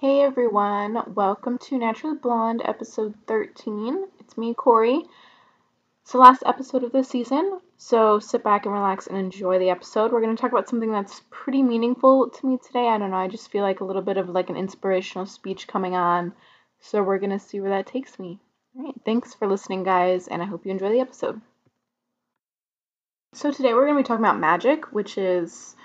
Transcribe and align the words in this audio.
Hey 0.00 0.22
everyone, 0.22 1.12
welcome 1.14 1.58
to 1.58 1.76
Naturally 1.76 2.16
Blonde 2.16 2.62
episode 2.64 3.14
13. 3.26 4.06
It's 4.18 4.38
me, 4.38 4.54
Corey. 4.54 5.02
It's 6.00 6.12
the 6.12 6.16
last 6.18 6.42
episode 6.46 6.84
of 6.84 6.92
the 6.92 7.04
season, 7.04 7.60
so 7.76 8.18
sit 8.18 8.42
back 8.42 8.64
and 8.64 8.72
relax 8.72 9.08
and 9.08 9.18
enjoy 9.18 9.58
the 9.58 9.68
episode. 9.68 10.10
We're 10.10 10.22
going 10.22 10.34
to 10.34 10.40
talk 10.40 10.52
about 10.52 10.70
something 10.70 10.90
that's 10.90 11.20
pretty 11.28 11.62
meaningful 11.62 12.30
to 12.30 12.46
me 12.46 12.56
today. 12.66 12.88
I 12.88 12.96
don't 12.96 13.10
know, 13.10 13.18
I 13.18 13.28
just 13.28 13.50
feel 13.50 13.60
like 13.60 13.80
a 13.80 13.84
little 13.84 14.00
bit 14.00 14.16
of 14.16 14.30
like 14.30 14.48
an 14.48 14.56
inspirational 14.56 15.26
speech 15.26 15.68
coming 15.68 15.94
on, 15.94 16.32
so 16.80 17.02
we're 17.02 17.18
going 17.18 17.38
to 17.38 17.38
see 17.38 17.60
where 17.60 17.72
that 17.72 17.86
takes 17.86 18.18
me. 18.18 18.40
All 18.74 18.86
right, 18.86 18.94
thanks 19.04 19.34
for 19.34 19.46
listening, 19.46 19.82
guys, 19.82 20.28
and 20.28 20.40
I 20.40 20.46
hope 20.46 20.64
you 20.64 20.70
enjoy 20.70 20.92
the 20.92 21.00
episode. 21.00 21.42
So, 23.34 23.52
today 23.52 23.74
we're 23.74 23.84
going 23.84 23.98
to 23.98 24.02
be 24.02 24.06
talking 24.08 24.24
about 24.24 24.40
magic, 24.40 24.94
which 24.94 25.18
is 25.18 25.76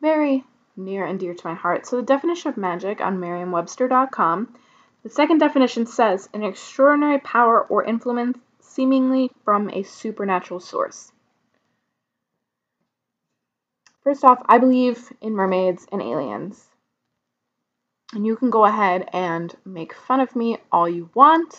very 0.00 0.44
near 0.76 1.04
and 1.04 1.18
dear 1.18 1.34
to 1.34 1.46
my 1.46 1.54
heart. 1.54 1.86
So, 1.86 1.96
the 1.96 2.02
definition 2.02 2.50
of 2.50 2.56
magic 2.56 3.00
on 3.00 3.20
merriam-webster.com, 3.20 4.54
the 5.02 5.08
second 5.08 5.38
definition 5.38 5.86
says 5.86 6.28
an 6.32 6.42
extraordinary 6.42 7.18
power 7.18 7.62
or 7.62 7.84
influence 7.84 8.38
seemingly 8.60 9.30
from 9.44 9.70
a 9.70 9.82
supernatural 9.82 10.60
source. 10.60 11.12
First 14.02 14.24
off, 14.24 14.42
I 14.46 14.58
believe 14.58 15.12
in 15.20 15.32
mermaids 15.32 15.86
and 15.90 16.02
aliens. 16.02 16.62
And 18.12 18.26
you 18.26 18.36
can 18.36 18.50
go 18.50 18.64
ahead 18.64 19.08
and 19.12 19.54
make 19.64 19.94
fun 19.94 20.20
of 20.20 20.36
me 20.36 20.58
all 20.70 20.88
you 20.88 21.10
want. 21.14 21.54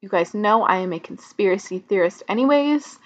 You 0.00 0.08
guys 0.08 0.34
know 0.34 0.62
I 0.64 0.78
am 0.78 0.92
a 0.92 1.00
conspiracy 1.00 1.78
theorist, 1.78 2.22
anyways. 2.28 2.98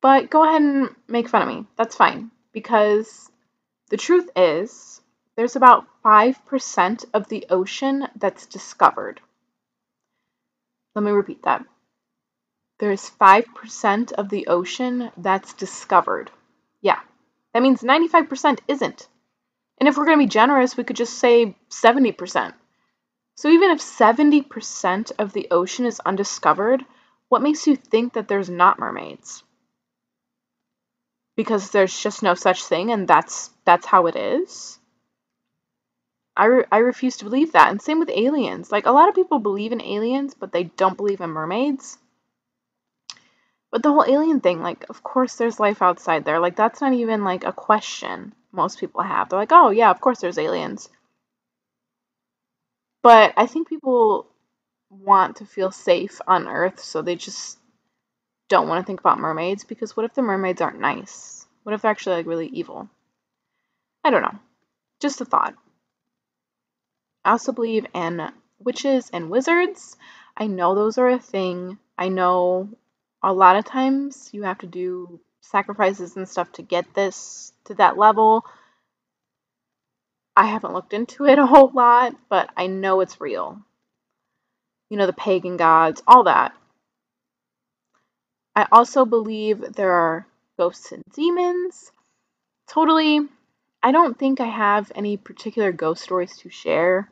But 0.00 0.30
go 0.30 0.44
ahead 0.44 0.62
and 0.62 0.90
make 1.08 1.28
fun 1.28 1.42
of 1.42 1.48
me. 1.48 1.66
That's 1.76 1.96
fine. 1.96 2.30
Because 2.52 3.30
the 3.88 3.96
truth 3.96 4.28
is, 4.34 5.00
there's 5.36 5.56
about 5.56 5.86
5% 6.04 7.04
of 7.14 7.28
the 7.28 7.46
ocean 7.50 8.08
that's 8.16 8.46
discovered. 8.46 9.20
Let 10.94 11.02
me 11.04 11.10
repeat 11.10 11.42
that. 11.42 11.64
There's 12.78 13.10
5% 13.10 14.12
of 14.12 14.28
the 14.28 14.46
ocean 14.48 15.10
that's 15.16 15.52
discovered. 15.54 16.30
Yeah, 16.80 17.00
that 17.54 17.62
means 17.62 17.82
95% 17.82 18.60
isn't. 18.68 19.08
And 19.78 19.88
if 19.88 19.96
we're 19.96 20.06
going 20.06 20.18
to 20.18 20.24
be 20.24 20.30
generous, 20.30 20.76
we 20.76 20.84
could 20.84 20.96
just 20.96 21.18
say 21.18 21.54
70%. 21.70 22.54
So 23.34 23.48
even 23.48 23.70
if 23.70 23.80
70% 23.80 25.12
of 25.18 25.32
the 25.32 25.48
ocean 25.50 25.84
is 25.84 26.00
undiscovered, 26.00 26.84
what 27.28 27.42
makes 27.42 27.66
you 27.66 27.76
think 27.76 28.14
that 28.14 28.28
there's 28.28 28.48
not 28.48 28.78
mermaids? 28.78 29.42
Because 31.36 31.70
there's 31.70 31.98
just 31.98 32.22
no 32.22 32.34
such 32.34 32.64
thing 32.64 32.90
and 32.92 33.06
that's 33.06 33.50
that's 33.64 33.86
how 33.86 34.06
it 34.06 34.16
is. 34.16 34.78
I, 36.36 36.44
re- 36.46 36.64
I 36.70 36.78
refuse 36.78 37.16
to 37.18 37.24
believe 37.24 37.52
that. 37.52 37.70
And 37.70 37.80
same 37.80 37.98
with 37.98 38.10
aliens. 38.10 38.70
Like 38.70 38.86
a 38.86 38.90
lot 38.92 39.08
of 39.08 39.14
people 39.14 39.38
believe 39.38 39.72
in 39.72 39.80
aliens, 39.80 40.34
but 40.34 40.52
they 40.52 40.64
don't 40.64 40.96
believe 40.96 41.20
in 41.20 41.30
mermaids. 41.30 41.98
But 43.70 43.82
the 43.82 43.92
whole 43.92 44.04
alien 44.04 44.40
thing, 44.40 44.62
like, 44.62 44.88
of 44.90 45.02
course 45.02 45.36
there's 45.36 45.60
life 45.60 45.82
outside 45.82 46.24
there. 46.24 46.40
Like, 46.40 46.56
that's 46.56 46.80
not 46.80 46.92
even 46.94 47.24
like 47.24 47.44
a 47.44 47.52
question 47.52 48.34
most 48.52 48.80
people 48.80 49.02
have. 49.02 49.28
They're 49.28 49.38
like, 49.38 49.52
oh, 49.52 49.70
yeah, 49.70 49.90
of 49.90 50.00
course 50.00 50.20
there's 50.20 50.38
aliens. 50.38 50.88
But 53.02 53.34
I 53.36 53.46
think 53.46 53.68
people 53.68 54.26
want 54.90 55.36
to 55.36 55.46
feel 55.46 55.70
safe 55.70 56.20
on 56.26 56.48
Earth, 56.48 56.80
so 56.80 57.02
they 57.02 57.16
just 57.16 57.58
don't 58.48 58.68
want 58.68 58.82
to 58.82 58.86
think 58.86 59.00
about 59.00 59.18
mermaids 59.18 59.64
because 59.64 59.96
what 59.96 60.06
if 60.06 60.14
the 60.14 60.22
mermaids 60.22 60.60
aren't 60.60 60.80
nice? 60.80 61.46
What 61.62 61.74
if 61.74 61.82
they're 61.82 61.90
actually 61.90 62.16
like 62.16 62.26
really 62.26 62.48
evil? 62.48 62.88
I 64.04 64.10
don't 64.10 64.22
know. 64.22 64.38
Just 65.00 65.20
a 65.20 65.24
thought. 65.24 65.54
I 67.24 67.32
also 67.32 67.52
believe 67.52 67.86
in 67.92 68.30
witches 68.60 69.10
and 69.12 69.30
wizards. 69.30 69.96
I 70.36 70.46
know 70.46 70.74
those 70.74 70.98
are 70.98 71.08
a 71.08 71.18
thing. 71.18 71.78
I 71.98 72.08
know 72.08 72.68
a 73.22 73.32
lot 73.32 73.56
of 73.56 73.64
times 73.64 74.30
you 74.32 74.44
have 74.44 74.58
to 74.58 74.66
do 74.66 75.20
sacrifices 75.40 76.16
and 76.16 76.28
stuff 76.28 76.52
to 76.52 76.62
get 76.62 76.94
this 76.94 77.52
to 77.64 77.74
that 77.74 77.98
level. 77.98 78.44
I 80.36 80.46
haven't 80.46 80.74
looked 80.74 80.92
into 80.92 81.24
it 81.24 81.38
a 81.38 81.46
whole 81.46 81.70
lot, 81.72 82.14
but 82.28 82.50
I 82.56 82.66
know 82.66 83.00
it's 83.00 83.20
real. 83.20 83.58
You 84.90 84.98
know, 84.98 85.06
the 85.06 85.12
pagan 85.12 85.56
gods, 85.56 86.02
all 86.06 86.24
that. 86.24 86.52
I 88.56 88.66
also 88.72 89.04
believe 89.04 89.60
there 89.74 89.92
are 89.92 90.26
ghosts 90.56 90.90
and 90.90 91.02
demons. 91.12 91.92
Totally, 92.66 93.20
I 93.82 93.92
don't 93.92 94.18
think 94.18 94.40
I 94.40 94.46
have 94.46 94.90
any 94.94 95.18
particular 95.18 95.72
ghost 95.72 96.02
stories 96.02 96.38
to 96.38 96.48
share. 96.48 97.10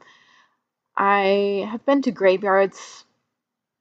I 0.96 1.68
have 1.70 1.84
been 1.84 2.00
to 2.02 2.12
graveyards, 2.12 3.04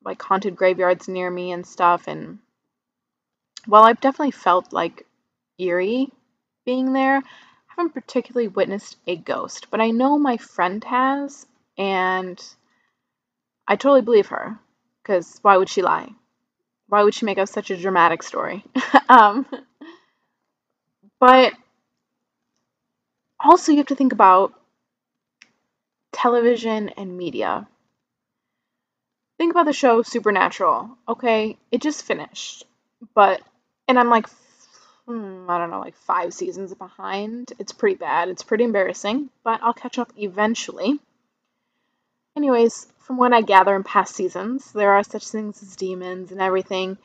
like 0.03 0.21
haunted 0.21 0.57
graveyards 0.57 1.07
near 1.07 1.31
me 1.31 1.53
and 1.53 1.65
stuff, 1.65 2.09
and 2.09 2.39
while 3.65 3.83
I've 3.83 4.01
definitely 4.01 4.31
felt 4.31 4.73
like 4.73 5.07
eerie 5.57 6.11
being 6.65 6.91
there, 6.91 7.19
I 7.19 7.23
haven't 7.77 7.93
particularly 7.93 8.49
witnessed 8.49 8.97
a 9.07 9.15
ghost, 9.15 9.67
but 9.71 9.79
I 9.79 9.91
know 9.91 10.19
my 10.19 10.35
friend 10.35 10.83
has, 10.83 11.47
and 11.77 12.43
I 13.65 13.77
totally 13.77 14.01
believe 14.01 14.27
her, 14.27 14.59
because 15.01 15.39
why 15.41 15.55
would 15.55 15.69
she 15.69 15.81
lie? 15.81 16.09
Why 16.93 17.01
would 17.01 17.15
she 17.15 17.25
make 17.25 17.39
up 17.39 17.47
such 17.47 17.71
a 17.71 17.75
dramatic 17.75 18.21
story? 18.21 18.63
um, 19.09 19.47
but 21.19 21.51
also, 23.43 23.71
you 23.71 23.79
have 23.79 23.87
to 23.87 23.95
think 23.95 24.13
about 24.13 24.53
television 26.11 26.89
and 26.89 27.17
media. 27.17 27.67
Think 29.39 29.53
about 29.53 29.65
the 29.65 29.73
show 29.73 30.03
Supernatural. 30.03 30.95
Okay, 31.07 31.57
it 31.71 31.81
just 31.81 32.05
finished, 32.05 32.63
but 33.15 33.41
and 33.87 33.97
I'm 33.97 34.11
like, 34.11 34.29
hmm, 35.07 35.49
I 35.49 35.57
don't 35.57 35.71
know, 35.71 35.79
like 35.79 35.95
five 35.95 36.31
seasons 36.31 36.75
behind. 36.75 37.53
It's 37.57 37.71
pretty 37.71 37.95
bad. 37.95 38.29
It's 38.29 38.43
pretty 38.43 38.65
embarrassing, 38.65 39.31
but 39.43 39.61
I'll 39.63 39.73
catch 39.73 39.97
up 39.97 40.13
eventually. 40.15 40.99
Anyways, 42.37 42.85
from 43.03 43.17
what 43.17 43.33
I 43.33 43.41
gather 43.41 43.75
in 43.75 43.83
past 43.83 44.15
seasons, 44.15 44.71
there 44.71 44.93
are 44.93 45.03
such 45.03 45.27
things 45.27 45.61
as 45.61 45.75
demons 45.75 46.31
and 46.31 46.41
everything. 46.41 46.97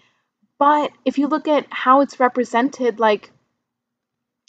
But 0.59 0.93
if 1.05 1.19
you 1.19 1.29
look 1.29 1.47
at 1.47 1.67
how 1.71 2.01
it's 2.01 2.19
represented, 2.19 2.99
like 2.99 3.31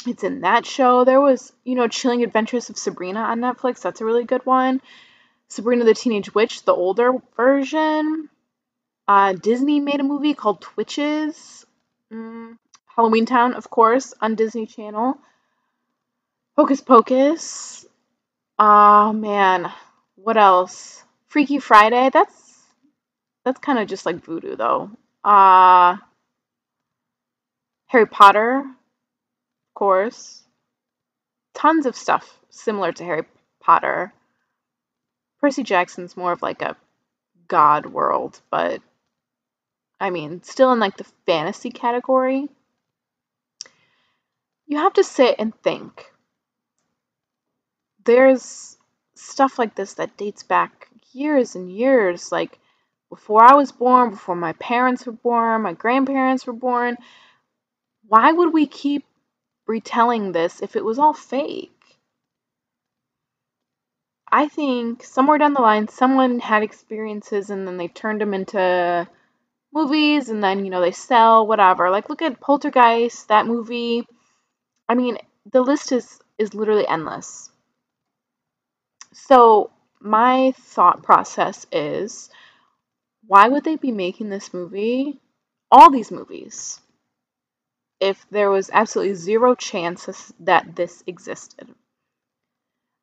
it's 0.08 0.24
in 0.24 0.42
that 0.42 0.66
show. 0.66 1.04
There 1.04 1.22
was, 1.22 1.52
you 1.64 1.76
know, 1.76 1.88
Chilling 1.88 2.24
Adventures 2.24 2.70
of 2.70 2.78
Sabrina 2.78 3.20
on 3.20 3.40
Netflix. 3.40 3.82
That's 3.82 4.02
a 4.02 4.06
really 4.06 4.24
good 4.24 4.46
one. 4.46 4.82
Sabrina 5.50 5.84
the 5.84 5.94
Teenage 5.94 6.34
Witch, 6.34 6.64
the 6.64 6.74
older 6.74 7.14
version. 7.36 8.30
Uh, 9.08 9.34
Disney 9.34 9.80
made 9.80 10.00
a 10.00 10.04
movie 10.04 10.36
called 10.36 10.62
Twitches. 10.62 11.66
Mm, 12.14 12.58
Halloweentown, 12.96 13.56
of 13.56 13.70
course, 13.70 14.14
on 14.22 14.36
Disney 14.36 14.68
Channel. 14.68 15.18
Hocus 16.56 16.82
Pocus. 16.82 17.86
Oh 18.58 19.14
man, 19.14 19.72
what 20.16 20.38
else? 20.38 21.04
Freaky 21.30 21.60
Friday. 21.60 22.10
That's 22.12 22.58
that's 23.46 23.60
kind 23.60 23.80
of 23.80 23.88
just 23.88 24.06
like 24.06 24.24
voodoo 24.24 24.56
though. 24.56 24.92
Uh 25.24 25.98
Harry 27.88 28.08
Potter, 28.08 28.60
of 28.60 29.74
course. 29.74 30.44
Tons 31.54 31.86
of 31.86 31.96
stuff 31.96 32.40
similar 32.50 32.92
to 32.92 33.04
Harry 33.04 33.24
Potter. 33.60 34.14
Percy 35.40 35.64
Jackson's 35.64 36.18
more 36.18 36.32
of 36.32 36.42
like 36.42 36.62
a 36.62 36.76
god 37.48 37.86
world, 37.86 38.40
but 38.52 38.82
I 40.00 40.10
mean, 40.10 40.44
still 40.44 40.72
in 40.72 40.80
like 40.80 40.98
the 40.98 41.08
fantasy 41.26 41.70
category. 41.72 42.48
You 44.68 44.78
have 44.78 44.94
to 44.94 45.04
sit 45.04 45.36
and 45.40 45.54
think. 45.62 46.06
There's 48.06 48.78
stuff 49.16 49.60
like 49.60 49.76
this 49.76 49.96
that 49.96 50.16
dates 50.16 50.44
back 50.44 50.89
years 51.14 51.56
and 51.56 51.72
years, 51.72 52.32
like 52.32 52.60
before 53.10 53.44
I 53.44 53.56
was 53.56 53.72
born, 53.72 54.12
before 54.12 54.36
my 54.36 54.54
parents 54.54 55.06
were 55.06 55.12
born, 55.12 55.64
my 55.64 55.74
grandparents 55.74 56.46
were 56.46 56.54
born. 56.54 56.98
Why 58.08 58.32
would 58.32 58.54
we 58.54 58.68
keep 58.68 59.06
retelling 59.68 60.32
this 60.32 60.62
if 60.62 60.76
it 60.76 60.84
was 60.84 61.00
all 61.00 61.14
fake? 61.14 61.72
I 64.32 64.48
think 64.48 65.04
somewhere 65.04 65.40
down 65.40 65.54
the 65.54 65.62
line, 65.62 65.88
someone 65.88 66.40
had 66.40 66.62
experiences 66.62 67.50
and 67.50 67.68
then 67.68 67.78
they 67.78 67.88
turned 67.88 68.22
them 68.22 68.34
into 68.34 69.08
movies 69.74 70.30
and 70.30 70.44
then, 70.44 70.66
you 70.66 70.72
know, 70.72 70.82
they 70.82 70.92
sell, 70.92 71.48
whatever. 71.48 71.90
Like, 71.90 72.10
look 72.10 72.22
at 72.22 72.40
Poltergeist, 72.40 73.28
that 73.30 73.48
movie. 73.48 74.06
I 74.88 74.96
mean, 74.96 75.18
the 75.52 75.62
list 75.62 75.92
is, 75.92 76.20
is 76.38 76.54
literally 76.54 76.88
endless. 76.88 77.50
So, 79.14 79.72
my 80.02 80.54
thought 80.58 81.04
process 81.04 81.66
is 81.72 82.30
why 83.28 83.48
would 83.48 83.64
they 83.64 83.76
be 83.76 83.92
making 83.92 84.30
this 84.30 84.54
movie, 84.54 85.20
all 85.72 85.92
these 85.92 86.12
movies, 86.12 86.80
if 88.00 88.26
there 88.32 88.50
was 88.50 88.70
absolutely 88.72 89.16
zero 89.16 89.56
chance 89.56 90.34
that 90.40 90.76
this 90.76 91.04
existed? 91.06 91.68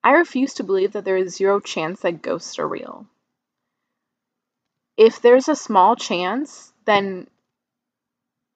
I 0.02 0.12
refuse 0.12 0.54
to 0.54 0.64
believe 0.64 0.92
that 0.92 1.04
there 1.04 1.16
is 1.16 1.36
zero 1.36 1.60
chance 1.60 2.00
that 2.00 2.22
ghosts 2.22 2.58
are 2.58 2.68
real. 2.68 3.06
If 4.96 5.20
there's 5.20 5.48
a 5.48 5.56
small 5.56 5.96
chance, 5.96 6.72
then 6.86 7.28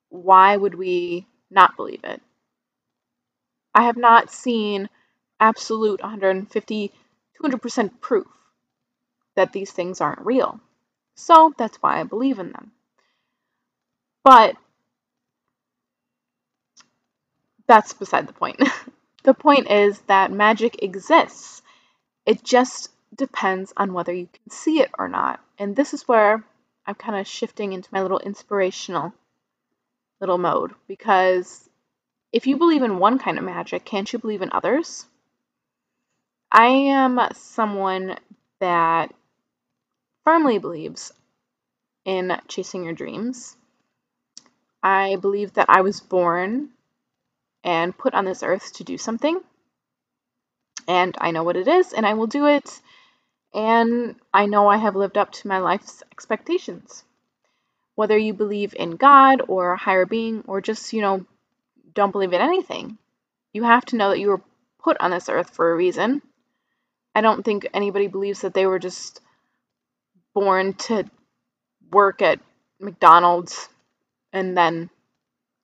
why 0.09 0.57
would 0.57 0.75
we 0.75 1.27
not 1.51 1.77
believe 1.77 2.05
it? 2.05 2.23
I 3.75 3.85
have 3.85 3.97
not 3.97 4.31
seen 4.31 4.89
absolute 5.39 6.03
150, 6.03 6.93
200% 7.43 8.01
proof 8.01 8.27
that 9.37 9.53
these 9.53 9.71
things 9.71 10.01
aren't 10.01 10.25
real. 10.27 10.61
So 11.15 11.53
that's 11.57 11.77
why 11.79 12.01
I 12.01 12.05
believe 12.05 12.39
in 12.39 12.53
them. 12.53 12.73
But 14.25 14.57
that's 17.67 17.93
beside 17.93 18.27
the 18.27 18.33
point. 18.33 18.61
the 19.23 19.35
point 19.35 19.71
is 19.71 19.99
that 20.03 20.33
magic 20.33 20.83
exists. 20.83 21.63
It 22.27 22.43
just 22.43 22.91
depends 23.15 23.73
on 23.77 23.93
whether 23.93 24.13
you 24.13 24.27
can 24.27 24.51
see 24.51 24.81
it 24.81 24.91
or 24.99 25.09
not. 25.09 25.41
And 25.59 25.75
this 25.75 25.95
is 25.95 26.07
where 26.07 26.45
I'm 26.87 26.95
kind 26.95 27.19
of 27.19 27.27
shifting 27.27 27.73
into 27.73 27.89
my 27.93 28.03
little 28.03 28.19
inspirational 28.19 29.13
little 30.21 30.39
mode 30.39 30.73
because 30.87 31.69
if 32.33 32.47
you 32.47 32.57
believe 32.57 32.83
in 32.83 32.99
one 32.99 33.19
kind 33.19 33.39
of 33.39 33.45
magic, 33.45 33.85
can't 33.85 34.13
you 34.13 34.19
believe 34.19 34.43
in 34.43 34.51
others? 34.53 35.07
I 36.52 36.67
am 36.67 37.20
someone 37.35 38.17
that 38.58 39.14
firmly 40.25 40.58
believes 40.58 41.12
in 42.05 42.37
chasing 42.49 42.85
your 42.85 42.93
dreams. 42.93 43.56
I 44.82 45.17
believe 45.17 45.55
that 45.55 45.67
I 45.69 45.82
was 45.82 46.00
born 46.00 46.70
and 47.62 47.97
put 47.97 48.14
on 48.14 48.25
this 48.25 48.43
earth 48.43 48.73
to 48.75 48.85
do 48.85 48.99
something. 48.99 49.41
And 50.88 51.14
I 51.20 51.31
know 51.31 51.44
what 51.44 51.56
it 51.56 51.69
is, 51.69 51.93
and 51.93 52.05
I 52.05 52.14
will 52.14 52.26
do 52.26 52.47
it. 52.47 52.81
And 53.55 54.17
I 54.32 54.46
know 54.46 54.69
I 54.69 54.76
have 54.76 54.96
lived 54.96 55.19
up 55.19 55.31
to 55.32 55.49
my 55.49 55.58
life's 55.58 56.03
expectations. 56.11 57.05
Whether 57.94 58.19
you 58.19 58.32
believe 58.32 58.75
in 58.75 58.96
God 58.96 59.43
or 59.46 59.73
a 59.73 59.79
higher 59.79 60.06
being, 60.06 60.43
or 60.49 60.61
just, 60.61 60.93
you 60.93 61.03
know, 61.03 61.26
don't 61.94 62.12
believe 62.12 62.32
in 62.32 62.41
anything, 62.41 62.99
you 63.53 63.62
have 63.64 63.85
to 63.87 63.96
know 63.96 64.11
that 64.11 64.19
you 64.19 64.29
were 64.29 64.43
put 64.82 64.96
on 65.00 65.11
this 65.11 65.29
earth 65.29 65.50
for 65.50 65.70
a 65.70 65.76
reason. 65.76 66.23
I 67.20 67.22
don't 67.22 67.44
think 67.44 67.69
anybody 67.75 68.06
believes 68.06 68.40
that 68.40 68.55
they 68.55 68.64
were 68.64 68.78
just 68.78 69.20
born 70.32 70.72
to 70.88 71.05
work 71.93 72.22
at 72.22 72.40
McDonald's 72.81 73.69
and 74.32 74.56
then 74.56 74.88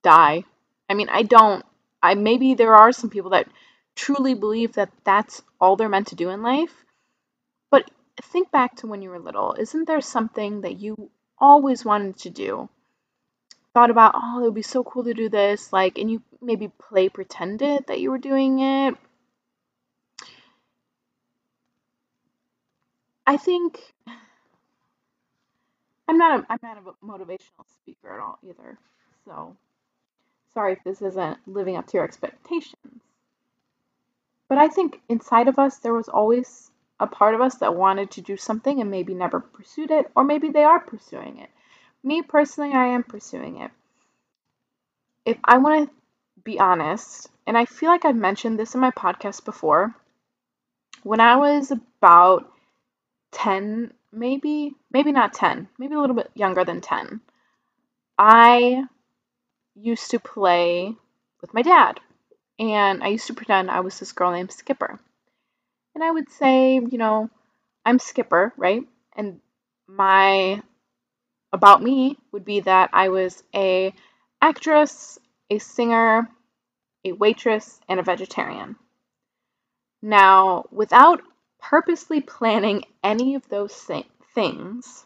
die. 0.03 0.43
I 0.87 0.93
mean, 0.93 1.09
I 1.09 1.23
don't. 1.23 1.65
I 1.99 2.13
maybe 2.13 2.53
there 2.53 2.75
are 2.75 2.91
some 2.91 3.09
people 3.09 3.31
that 3.31 3.47
truly 3.95 4.35
believe 4.35 4.73
that 4.73 4.91
that's 5.03 5.41
all 5.59 5.75
they're 5.75 5.89
meant 5.89 6.09
to 6.09 6.15
do 6.15 6.29
in 6.29 6.43
life. 6.43 6.75
But 7.71 7.89
think 8.21 8.51
back 8.51 8.75
to 8.75 8.87
when 8.87 9.01
you 9.01 9.09
were 9.09 9.17
little. 9.17 9.55
Isn't 9.57 9.87
there 9.87 10.01
something 10.01 10.61
that 10.61 10.79
you 10.79 11.09
always 11.39 11.83
wanted 11.83 12.19
to 12.19 12.29
do? 12.29 12.69
Thought 13.73 13.89
about, 13.89 14.13
oh, 14.13 14.41
it 14.41 14.43
would 14.43 14.53
be 14.53 14.61
so 14.61 14.83
cool 14.83 15.05
to 15.05 15.15
do 15.15 15.27
this, 15.27 15.73
like, 15.73 15.97
and 15.97 16.11
you 16.11 16.21
maybe 16.39 16.67
play 16.67 17.09
pretended 17.09 17.87
that 17.87 17.99
you 17.99 18.11
were 18.11 18.19
doing 18.19 18.59
it. 18.59 18.93
I 23.27 23.35
think 23.35 23.93
I'm 26.07 26.17
not 26.17 26.39
a 26.39 26.45
I'm 26.49 26.59
not 26.63 26.77
a 26.77 27.05
motivational 27.05 27.67
speaker 27.81 28.13
at 28.13 28.21
all 28.21 28.39
either. 28.41 28.77
So 29.25 29.57
sorry 30.53 30.73
if 30.73 30.83
this 30.85 31.01
isn't 31.01 31.37
living 31.45 31.75
up 31.75 31.87
to 31.87 31.97
your 31.97 32.05
expectations. 32.05 33.01
But 34.47 34.59
I 34.59 34.69
think 34.69 35.01
inside 35.09 35.49
of 35.49 35.59
us 35.59 35.79
there 35.79 35.93
was 35.93 36.07
always 36.07 36.71
a 37.01 37.05
part 37.05 37.35
of 37.35 37.41
us 37.41 37.55
that 37.55 37.75
wanted 37.75 38.11
to 38.11 38.21
do 38.21 38.37
something 38.37 38.79
and 38.79 38.89
maybe 38.89 39.13
never 39.13 39.41
pursued 39.41 39.91
it, 39.91 40.09
or 40.15 40.23
maybe 40.23 40.49
they 40.49 40.63
are 40.63 40.79
pursuing 40.79 41.39
it. 41.39 41.49
Me 42.03 42.21
personally, 42.21 42.73
I 42.73 42.85
am 42.87 43.03
pursuing 43.03 43.57
it. 43.57 43.71
If 45.25 45.37
I 45.43 45.57
want 45.57 45.89
to 45.89 45.95
be 46.43 46.59
honest, 46.59 47.29
and 47.45 47.57
I 47.57 47.65
feel 47.65 47.89
like 47.89 48.05
I've 48.05 48.15
mentioned 48.15 48.57
this 48.57 48.73
in 48.73 48.79
my 48.79 48.91
podcast 48.91 49.43
before, 49.43 49.93
when 51.03 51.19
I 51.19 51.35
was 51.35 51.71
about 51.71 52.49
10 53.31 53.93
maybe, 54.11 54.73
maybe 54.91 55.11
not 55.11 55.33
10, 55.33 55.67
maybe 55.77 55.95
a 55.95 55.99
little 55.99 56.15
bit 56.15 56.31
younger 56.33 56.63
than 56.63 56.81
10, 56.81 57.21
I 58.17 58.83
used 59.75 60.11
to 60.11 60.19
play 60.19 60.95
with 61.41 61.53
my 61.53 61.61
dad. 61.61 61.99
And 62.59 63.03
I 63.03 63.09
used 63.09 63.27
to 63.27 63.35
pretend 63.35 63.69
I 63.69 63.81
was 63.81 63.99
this 63.99 64.13
girl 64.13 64.31
named 64.31 64.51
Skipper. 64.51 64.99
And 65.93 66.03
I 66.03 66.09
would 66.09 66.29
say, 66.31 66.75
you 66.75 66.97
know, 66.97 67.29
I'm 67.85 67.99
Skipper, 67.99 68.53
right? 68.57 68.81
And 69.15 69.39
my 69.87 70.61
about 71.53 71.81
me 71.81 72.17
would 72.31 72.45
be 72.45 72.61
that 72.61 72.89
I 72.93 73.09
was 73.09 73.41
a 73.55 73.93
actress, 74.41 75.17
a 75.49 75.59
singer, 75.59 76.29
a 77.05 77.11
waitress, 77.11 77.79
and 77.87 77.99
a 77.99 78.03
vegetarian. 78.03 78.75
Now, 80.01 80.65
without 80.71 81.21
purposely 81.59 82.21
planning 82.21 82.83
any 83.03 83.35
of 83.35 83.47
those 83.49 83.89
things. 84.35 85.05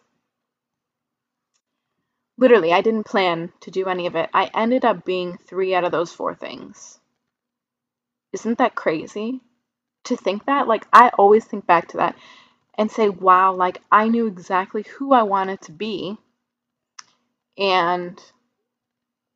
Literally, 2.38 2.74
I 2.74 2.82
didn't 2.82 3.06
plan 3.06 3.52
to 3.62 3.72
do 3.72 3.86
any 3.86 4.08
of 4.08 4.16
it. 4.16 4.30
I 4.34 4.50
ended 4.54 4.86
up 4.86 5.06
being 5.06 5.38
three 5.38 5.76
out 5.76 5.84
of 5.84 5.92
those 5.92 6.12
four 6.12 6.34
things. 6.34 7.00
Isn't 8.34 8.58
that 8.58 8.76
crazy? 8.76 9.42
To 10.06 10.16
think 10.16 10.46
that? 10.46 10.68
Like, 10.68 10.88
I 10.92 11.10
always 11.10 11.46
think 11.46 11.68
back 11.68 11.90
to 11.90 11.98
that 11.98 12.16
and 12.76 12.90
say, 12.90 13.10
wow, 13.10 13.54
like, 13.54 13.82
I 13.92 14.08
knew 14.08 14.26
exactly 14.28 14.84
who 14.84 15.14
I 15.14 15.24
wanted 15.24 15.62
to 15.62 15.72
be, 15.72 16.18
and 17.58 18.20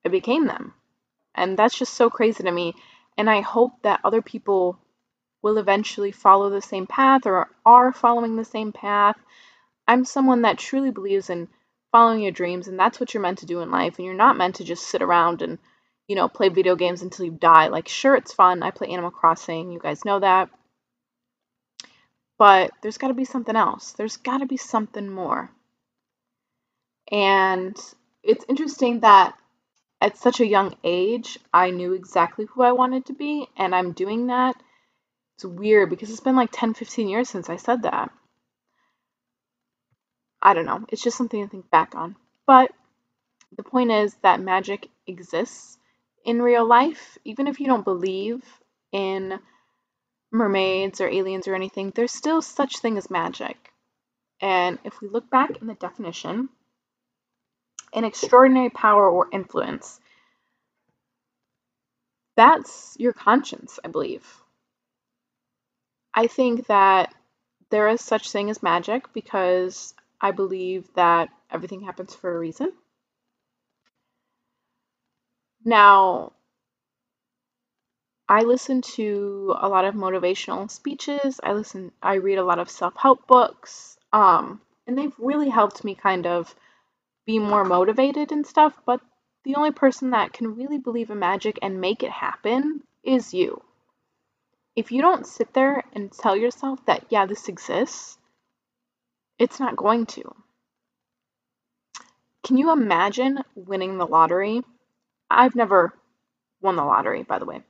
I 0.04 0.10
became 0.10 0.48
them. 0.48 0.74
And 1.36 1.58
that's 1.58 1.78
just 1.78 1.94
so 1.94 2.10
crazy 2.10 2.44
to 2.44 2.52
me. 2.52 2.74
And 3.18 3.30
I 3.30 3.42
hope 3.42 3.74
that 3.84 4.00
other 4.04 4.22
people 4.22 4.80
will 5.46 5.60
eventually 5.60 6.12
follow 6.12 6.50
the 6.50 6.60
same 6.60 6.88
path 6.88 7.28
or 7.28 7.48
are 7.64 7.94
following 7.94 8.36
the 8.36 8.44
same 8.44 8.72
path. 8.72 9.16
I'm 9.88 10.04
someone 10.04 10.42
that 10.42 10.58
truly 10.58 10.90
believes 10.90 11.30
in 11.30 11.48
following 11.92 12.24
your 12.24 12.32
dreams, 12.32 12.68
and 12.68 12.80
that's 12.80 13.00
what 13.00 13.14
you're 13.14 13.22
meant 13.22 13.38
to 13.38 13.46
do 13.46 13.60
in 13.60 13.70
life. 13.70 14.00
And 14.00 14.08
you're 14.08 14.16
not 14.16 14.38
meant 14.38 14.56
to 14.56 14.64
just 14.64 14.88
sit 14.88 15.04
around 15.04 15.44
and, 15.44 15.60
you 16.08 16.16
know, 16.16 16.28
play 16.28 16.50
video 16.50 16.76
games 16.76 17.04
until 17.04 17.26
you 17.26 17.32
die. 17.32 17.68
Like, 17.68 17.88
sure, 17.88 18.16
it's 18.16 18.34
fun. 18.34 18.64
I 18.64 18.72
play 18.72 18.88
Animal 18.88 19.12
Crossing. 19.12 19.72
You 19.72 19.78
guys 19.78 20.04
know 20.04 20.20
that. 20.20 20.50
But 22.40 22.72
there's 22.82 22.98
got 22.98 23.10
to 23.10 23.14
be 23.14 23.26
something 23.26 23.56
else. 23.56 23.92
There's 23.92 24.18
got 24.18 24.40
to 24.40 24.48
be 24.48 24.58
something 24.58 25.08
more. 25.08 25.52
And 27.12 27.78
it's 28.24 28.46
interesting 28.50 29.02
that 29.02 29.36
at 30.02 30.18
such 30.18 30.40
a 30.40 30.48
young 30.48 30.76
age, 30.84 31.38
I 31.54 31.70
knew 31.70 31.94
exactly 31.94 32.46
who 32.46 32.64
I 32.64 32.72
wanted 32.72 33.06
to 33.06 33.14
be, 33.14 33.48
and 33.56 33.76
I'm 33.76 33.92
doing 33.92 34.26
that 34.28 34.56
it's 35.36 35.46
weird 35.46 35.90
because 35.90 36.10
it's 36.10 36.22
been 36.22 36.36
like 36.36 36.50
10, 36.52 36.74
15 36.74 37.10
years 37.10 37.30
since 37.30 37.50
I 37.50 37.58
said 37.58 37.84
that. 37.84 38.12
I 40.42 40.54
don't 40.54 40.66
know. 40.66 40.86
It's 40.90 41.04
just 41.04 41.18
something 41.18 41.44
to 41.44 41.50
think 41.50 41.70
back 41.70 41.96
on. 41.96 42.16
But 42.46 42.72
the 43.56 43.64
point 43.64 43.92
is 43.92 44.16
that 44.22 44.40
magic 44.40 44.90
exists 45.08 45.78
in 46.24 46.42
real 46.42 46.66
life. 46.66 47.18
Even 47.26 47.48
if 47.48 47.60
you 47.60 47.68
don't 47.68 47.84
believe 47.84 48.44
in 48.92 49.40
mermaids 50.32 51.02
or 51.02 51.10
aliens 51.10 51.48
or 51.48 51.56
anything, 51.56 51.92
there's 51.96 52.12
still 52.12 52.42
such 52.42 52.78
thing 52.78 52.98
as 52.98 53.10
magic. 53.10 53.58
And 54.42 54.80
if 54.84 55.02
we 55.02 55.10
look 55.10 55.30
back 55.30 55.62
in 55.62 55.68
the 55.68 55.74
definition, 55.74 56.50
an 57.94 58.04
extraordinary 58.04 58.70
power 58.70 59.10
or 59.10 59.30
influence, 59.32 60.00
that's 62.36 62.96
your 63.00 63.14
conscience, 63.14 63.80
I 63.84 63.88
believe. 63.88 64.45
I 66.16 66.28
think 66.28 66.68
that 66.68 67.14
there 67.72 67.90
is 67.90 68.02
such 68.02 68.32
thing 68.32 68.50
as 68.50 68.64
magic 68.64 69.12
because 69.14 69.94
I 70.22 70.32
believe 70.32 70.88
that 70.96 71.30
everything 71.52 71.82
happens 71.82 72.16
for 72.16 72.34
a 72.34 72.40
reason. 72.40 72.72
Now, 75.66 76.32
I 78.30 78.44
listen 78.44 78.82
to 78.82 79.54
a 79.60 79.68
lot 79.68 79.86
of 79.86 79.94
motivational 79.94 80.72
speeches. 80.72 81.40
I 81.44 81.54
listen 81.54 81.92
I 82.02 82.16
read 82.16 82.38
a 82.38 82.46
lot 82.46 82.60
of 82.60 82.70
self-help 82.70 83.28
books. 83.28 83.98
Um, 84.14 84.62
and 84.88 84.98
they've 84.98 85.14
really 85.20 85.50
helped 85.50 85.84
me 85.84 85.96
kind 85.96 86.26
of 86.26 86.56
be 87.26 87.40
more 87.40 87.66
motivated 87.66 88.32
and 88.32 88.48
stuff, 88.48 88.80
but 88.86 89.02
the 89.44 89.56
only 89.56 89.72
person 89.72 90.12
that 90.12 90.34
can 90.34 90.56
really 90.56 90.78
believe 90.78 91.10
in 91.10 91.20
magic 91.20 91.60
and 91.62 91.82
make 91.82 92.04
it 92.04 92.12
happen 92.12 92.82
is 93.04 93.34
you 93.34 93.62
if 94.76 94.92
you 94.92 95.02
don't 95.02 95.26
sit 95.26 95.54
there 95.54 95.84
and 95.94 96.12
tell 96.12 96.36
yourself 96.36 96.86
that, 96.86 97.06
yeah, 97.10 97.26
this 97.26 97.48
exists, 97.48 98.18
it's 99.40 99.60
not 99.60 99.76
going 99.76 100.06
to. 100.06 100.36
Can 102.46 102.58
you 102.58 102.72
imagine 102.72 103.40
winning 103.56 103.98
the 103.98 104.06
lottery? 104.06 104.62
I've 105.30 105.56
never 105.56 105.94
won 106.62 106.76
the 106.76 106.84
lottery, 106.84 107.24
by 107.24 107.40
the 107.40 107.46
way. 107.46 107.62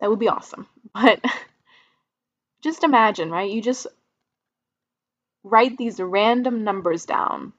That 0.00 0.10
would 0.10 0.18
be 0.18 0.28
awesome. 0.28 0.66
But 0.94 1.22
just 2.62 2.82
imagine, 2.82 3.30
right? 3.30 3.50
You 3.50 3.62
just 3.62 3.86
write 5.44 5.76
these 5.76 6.00
random 6.00 6.64
numbers 6.64 7.04
down 7.04 7.52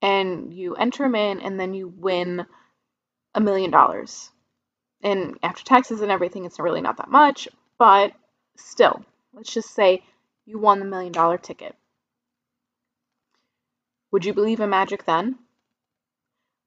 and 0.00 0.54
you 0.54 0.74
enter 0.74 1.02
them 1.02 1.14
in 1.14 1.40
and 1.40 1.58
then 1.58 1.74
you 1.74 1.88
win 1.88 2.46
a 3.34 3.40
million 3.40 3.70
dollars. 3.70 4.30
And 5.06 5.38
after 5.40 5.62
taxes 5.62 6.00
and 6.00 6.10
everything, 6.10 6.44
it's 6.44 6.58
really 6.58 6.80
not 6.80 6.96
that 6.96 7.08
much, 7.08 7.46
but 7.78 8.12
still, 8.56 9.04
let's 9.32 9.54
just 9.54 9.72
say 9.72 10.02
you 10.46 10.58
won 10.58 10.80
the 10.80 10.84
million 10.84 11.12
dollar 11.12 11.38
ticket. 11.38 11.76
Would 14.10 14.24
you 14.24 14.34
believe 14.34 14.58
in 14.58 14.68
magic 14.68 15.04
then? 15.04 15.38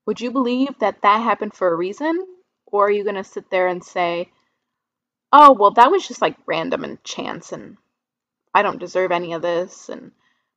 Would 0.05 0.21
you 0.21 0.31
believe 0.31 0.79
that 0.79 1.01
that 1.01 1.21
happened 1.21 1.53
for 1.53 1.67
a 1.69 1.75
reason? 1.75 2.17
Or 2.65 2.85
are 2.85 2.91
you 2.91 3.03
going 3.03 3.15
to 3.15 3.25
sit 3.25 3.49
there 3.49 3.67
and 3.67 3.83
say, 3.83 4.31
oh, 5.33 5.51
well, 5.51 5.71
that 5.71 5.91
was 5.91 6.07
just 6.07 6.21
like 6.21 6.37
random 6.45 6.85
and 6.85 7.03
chance 7.03 7.51
and 7.51 7.75
I 8.53 8.61
don't 8.61 8.79
deserve 8.79 9.11
any 9.11 9.33
of 9.33 9.41
this 9.41 9.89
and 9.89 10.13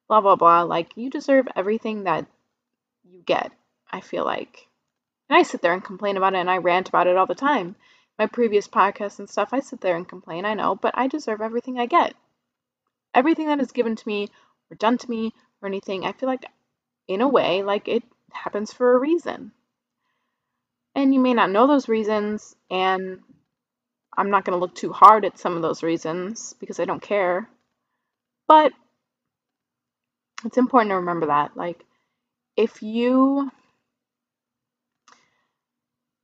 blah, 0.06 0.20
blah, 0.20 0.36
blah. 0.36 0.62
Like, 0.62 0.92
you 0.94 1.10
deserve 1.10 1.48
everything 1.56 2.04
that 2.04 2.26
you 3.02 3.22
get, 3.26 3.50
I 3.90 4.02
feel 4.02 4.24
like. 4.24 4.68
And 5.28 5.38
I 5.38 5.42
sit 5.42 5.62
there 5.62 5.72
and 5.72 5.84
complain 5.84 6.16
about 6.16 6.34
it 6.34 6.38
and 6.38 6.50
I 6.50 6.58
rant 6.58 6.88
about 6.88 7.06
it 7.06 7.16
all 7.16 7.26
the 7.26 7.34
time. 7.34 7.76
My 8.18 8.26
previous 8.26 8.68
podcasts 8.68 9.18
and 9.18 9.28
stuff, 9.28 9.50
I 9.52 9.60
sit 9.60 9.80
there 9.80 9.96
and 9.96 10.08
complain, 10.08 10.44
I 10.44 10.54
know, 10.54 10.74
but 10.74 10.94
I 10.96 11.08
deserve 11.08 11.40
everything 11.40 11.78
I 11.78 11.86
get. 11.86 12.14
Everything 13.14 13.46
that 13.46 13.60
is 13.60 13.72
given 13.72 13.96
to 13.96 14.08
me 14.08 14.28
or 14.70 14.76
done 14.76 14.98
to 14.98 15.10
me 15.10 15.32
or 15.60 15.68
anything, 15.68 16.04
I 16.04 16.12
feel 16.12 16.28
like, 16.28 16.44
in 17.08 17.20
a 17.20 17.28
way, 17.28 17.62
like 17.62 17.88
it 17.88 18.02
happens 18.32 18.72
for 18.72 18.94
a 18.94 18.98
reason. 18.98 19.52
And 20.94 21.14
you 21.14 21.20
may 21.20 21.34
not 21.34 21.50
know 21.50 21.66
those 21.66 21.88
reasons, 21.88 22.54
and 22.70 23.20
I'm 24.16 24.30
not 24.30 24.44
going 24.44 24.56
to 24.56 24.60
look 24.60 24.74
too 24.74 24.92
hard 24.92 25.24
at 25.24 25.38
some 25.38 25.56
of 25.56 25.62
those 25.62 25.82
reasons 25.82 26.54
because 26.60 26.78
I 26.78 26.84
don't 26.84 27.00
care. 27.00 27.48
But 28.46 28.72
it's 30.44 30.58
important 30.58 30.90
to 30.90 30.96
remember 30.96 31.26
that. 31.26 31.56
Like, 31.56 31.82
if 32.56 32.82
you. 32.82 33.50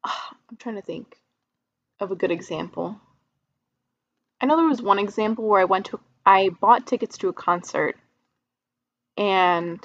I'm 0.04 0.47
trying 0.58 0.76
to 0.76 0.82
think 0.82 1.16
of 2.00 2.10
a 2.10 2.16
good 2.16 2.30
example. 2.30 3.00
I 4.40 4.46
know 4.46 4.56
there 4.56 4.68
was 4.68 4.82
one 4.82 4.98
example 4.98 5.46
where 5.46 5.60
I 5.60 5.64
went 5.64 5.86
to. 5.86 6.00
I 6.24 6.50
bought 6.50 6.86
tickets 6.86 7.18
to 7.18 7.28
a 7.28 7.32
concert 7.32 7.96
and 9.16 9.80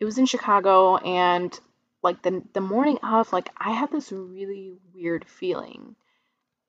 it 0.00 0.04
was 0.04 0.18
in 0.18 0.26
Chicago 0.26 0.96
and 0.96 1.58
like 2.02 2.22
the 2.22 2.42
the 2.52 2.60
morning 2.60 2.98
of 3.02 3.32
like 3.32 3.50
I 3.56 3.70
had 3.70 3.90
this 3.90 4.12
really 4.12 4.72
weird 4.92 5.24
feeling 5.24 5.96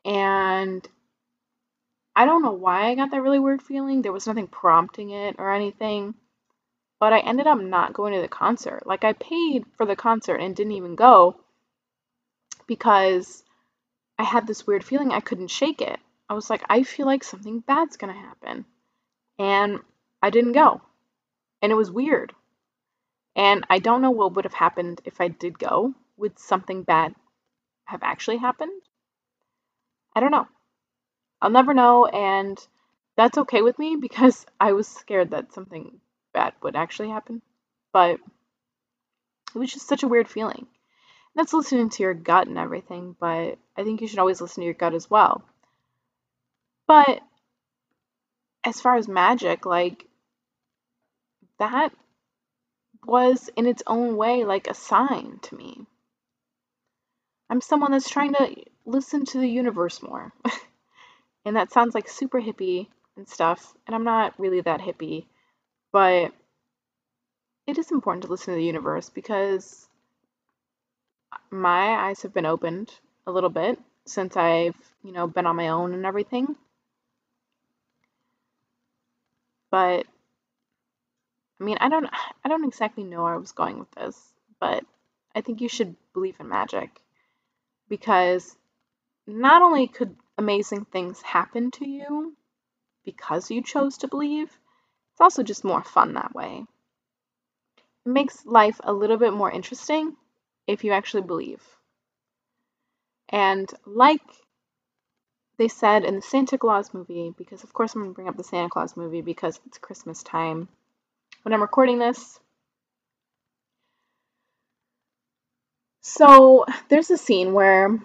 and 0.06 0.88
I 2.15 2.25
don't 2.25 2.44
know 2.44 2.51
why 2.51 2.89
I 2.89 2.96
got 2.96 3.12
that 3.12 3.22
really 3.22 3.39
weird 3.39 3.62
feeling. 3.62 4.01
There 4.01 4.12
was 4.12 4.27
nothing 4.27 4.48
prompting 4.48 5.12
it 5.12 5.36
or 5.38 5.53
anything. 5.53 6.15
But 7.00 7.13
I 7.13 7.20
ended 7.20 7.48
up 7.48 7.62
not 7.62 7.94
going 7.94 8.13
to 8.13 8.20
the 8.20 8.27
concert. 8.27 8.86
Like, 8.86 9.06
I 9.06 9.13
paid 9.13 9.63
for 9.77 9.86
the 9.86 9.96
concert 9.96 10.36
and 10.36 10.53
didn't 10.53 10.74
even 10.74 10.96
go 10.96 11.39
because 12.69 13.43
I 14.19 14.23
had 14.23 14.45
this 14.45 14.65
weird 14.67 14.85
feeling 14.85 15.11
I 15.11 15.21
couldn't 15.21 15.49
shake 15.49 15.81
it. 15.81 15.99
I 16.29 16.35
was 16.35 16.51
like, 16.51 16.63
I 16.69 16.83
feel 16.83 17.07
like 17.07 17.23
something 17.23 17.61
bad's 17.61 17.97
gonna 17.97 18.13
happen. 18.13 18.63
And 19.39 19.79
I 20.21 20.29
didn't 20.29 20.51
go. 20.51 20.79
And 21.63 21.71
it 21.71 21.75
was 21.75 21.89
weird. 21.89 22.31
And 23.35 23.65
I 23.71 23.79
don't 23.79 24.03
know 24.03 24.11
what 24.11 24.35
would 24.35 24.45
have 24.45 24.53
happened 24.53 25.01
if 25.03 25.19
I 25.19 25.29
did 25.29 25.57
go. 25.57 25.95
Would 26.17 26.38
something 26.38 26.83
bad 26.83 27.15
have 27.85 28.03
actually 28.03 28.38
happened? 28.38 28.83
I 30.15 30.19
don't 30.19 30.31
know. 30.31 30.47
I'll 31.41 31.49
never 31.49 31.73
know, 31.73 32.05
and 32.05 32.57
that's 33.17 33.38
okay 33.39 33.63
with 33.63 33.79
me 33.79 33.95
because 33.99 34.45
I 34.59 34.73
was 34.73 34.88
scared 34.88 35.31
that 35.31 35.53
something 35.53 35.99
bad 36.33 36.53
would 36.61 36.75
actually 36.75 37.09
happen. 37.09 37.41
But 37.93 38.19
it 39.55 39.57
was 39.57 39.73
just 39.73 39.88
such 39.88 40.03
a 40.03 40.07
weird 40.07 40.27
feeling. 40.27 40.67
That's 41.36 41.53
listening 41.53 41.89
to 41.89 42.03
your 42.03 42.13
gut 42.13 42.48
and 42.48 42.57
everything, 42.57 43.15
but 43.19 43.57
I 43.77 43.83
think 43.83 44.01
you 44.01 44.07
should 44.07 44.19
always 44.19 44.41
listen 44.41 44.62
to 44.62 44.65
your 44.65 44.74
gut 44.74 44.93
as 44.93 45.09
well. 45.09 45.43
But 46.88 47.21
as 48.63 48.81
far 48.81 48.95
as 48.95 49.07
magic, 49.07 49.65
like, 49.65 50.05
that 51.59 51.93
was 53.05 53.50
in 53.55 53.65
its 53.65 53.83
own 53.88 54.17
way 54.17 54.43
like 54.43 54.67
a 54.67 54.74
sign 54.74 55.39
to 55.43 55.55
me. 55.55 55.86
I'm 57.50 57.62
someone 57.62 57.91
that's 57.91 58.09
trying 58.09 58.33
to 58.36 58.55
listen 58.86 59.25
to 59.25 59.39
the 59.39 59.48
universe 59.48 60.01
more. 60.01 60.33
and 61.45 61.55
that 61.55 61.71
sounds 61.71 61.95
like 61.95 62.09
super 62.09 62.41
hippie 62.41 62.88
and 63.17 63.27
stuff, 63.27 63.74
and 63.88 63.95
I'm 63.95 64.03
not 64.03 64.39
really 64.39 64.62
that 64.62 64.81
hippie, 64.81 65.25
but 65.91 66.31
it 67.65 67.77
is 67.77 67.91
important 67.91 68.24
to 68.24 68.29
listen 68.29 68.53
to 68.53 68.57
the 68.57 68.65
universe 68.65 69.09
because 69.09 69.88
my 71.51 72.07
eyes 72.07 72.21
have 72.24 72.33
been 72.33 72.45
opened 72.45 72.93
a 73.25 73.31
little 73.31 73.50
bit 73.50 73.79
since 74.05 74.38
I've, 74.38 74.75
you 75.03 75.12
know, 75.12 75.27
been 75.27 75.45
on 75.45 75.55
my 75.55 75.69
own 75.69 75.93
and 75.93 76.05
everything. 76.05 76.55
But 79.71 80.05
I 81.59 81.63
mean, 81.63 81.77
I 81.79 81.89
don't 81.89 82.07
I 82.43 82.48
don't 82.50 82.65
exactly 82.65 83.03
know 83.03 83.24
where 83.24 83.33
I 83.33 83.38
was 83.38 83.51
going 83.51 83.79
with 83.79 83.91
this, 83.91 84.33
but 84.59 84.83
I 85.36 85.41
think 85.41 85.62
you 85.62 85.69
should 85.69 85.95
believe 86.13 86.39
in 86.39 86.50
magic 86.50 87.01
because 87.89 88.57
not 89.27 89.62
only 89.62 89.88
could 89.88 90.15
amazing 90.38 90.86
things 90.86 91.21
happen 91.21 91.71
to 91.71 91.88
you 91.88 92.36
because 93.05 93.51
you 93.51 93.62
chose 93.62 93.98
to 94.00 94.07
believe, 94.07 94.48
it's 95.12 95.21
also 95.21 95.43
just 95.43 95.63
more 95.63 95.83
fun 95.83 96.13
that 96.13 96.33
way. 96.33 96.65
It 98.05 98.09
makes 98.09 98.45
life 98.45 98.79
a 98.83 98.93
little 98.93 99.17
bit 99.17 99.33
more 99.33 99.51
interesting 99.51 100.15
if 100.69 100.83
you 100.83 100.91
actually 100.91 101.23
believe. 101.23 101.61
And 103.29 103.69
like 103.85 104.21
they 105.57 105.67
said 105.67 106.05
in 106.05 106.15
the 106.15 106.21
Santa 106.21 106.57
Claus 106.57 106.93
movie, 106.93 107.33
because 107.38 107.63
of 107.63 107.73
course 107.73 107.93
I'm 107.93 108.01
going 108.01 108.11
to 108.11 108.15
bring 108.15 108.29
up 108.29 108.38
the 108.38 108.43
Santa 108.43 108.69
Claus 108.69 108.95
movie 108.95 109.21
because 109.21 109.59
it's 109.65 109.79
Christmas 109.79 110.23
time 110.23 110.67
when 111.43 111.53
I'm 111.53 111.61
recording 111.61 111.97
this. 111.97 112.39
So 116.01 116.65
there's 116.89 117.11
a 117.11 117.17
scene 117.17 117.53
where 117.53 117.99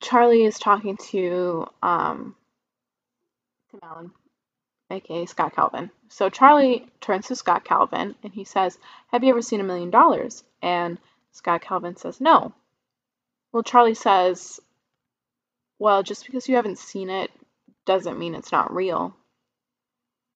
Charlie 0.00 0.44
is 0.44 0.58
talking 0.58 0.96
to 1.10 1.66
um, 1.82 2.34
Tim 3.70 3.80
Allen, 3.82 4.10
aka 4.90 5.26
Scott 5.26 5.54
Calvin. 5.54 5.90
So 6.08 6.28
Charlie 6.30 6.86
turns 7.00 7.28
to 7.28 7.36
Scott 7.36 7.64
Calvin 7.64 8.14
and 8.22 8.32
he 8.32 8.44
says, 8.44 8.78
Have 9.12 9.22
you 9.22 9.30
ever 9.30 9.42
seen 9.42 9.60
a 9.60 9.64
million 9.64 9.90
dollars? 9.90 10.44
And 10.60 10.98
Scott 11.34 11.62
Calvin 11.62 11.96
says, 11.96 12.20
No. 12.20 12.54
Well, 13.52 13.62
Charlie 13.62 13.94
says, 13.94 14.60
Well, 15.78 16.02
just 16.02 16.24
because 16.24 16.48
you 16.48 16.56
haven't 16.56 16.78
seen 16.78 17.10
it 17.10 17.30
doesn't 17.84 18.18
mean 18.18 18.34
it's 18.34 18.52
not 18.52 18.72
real. 18.72 19.14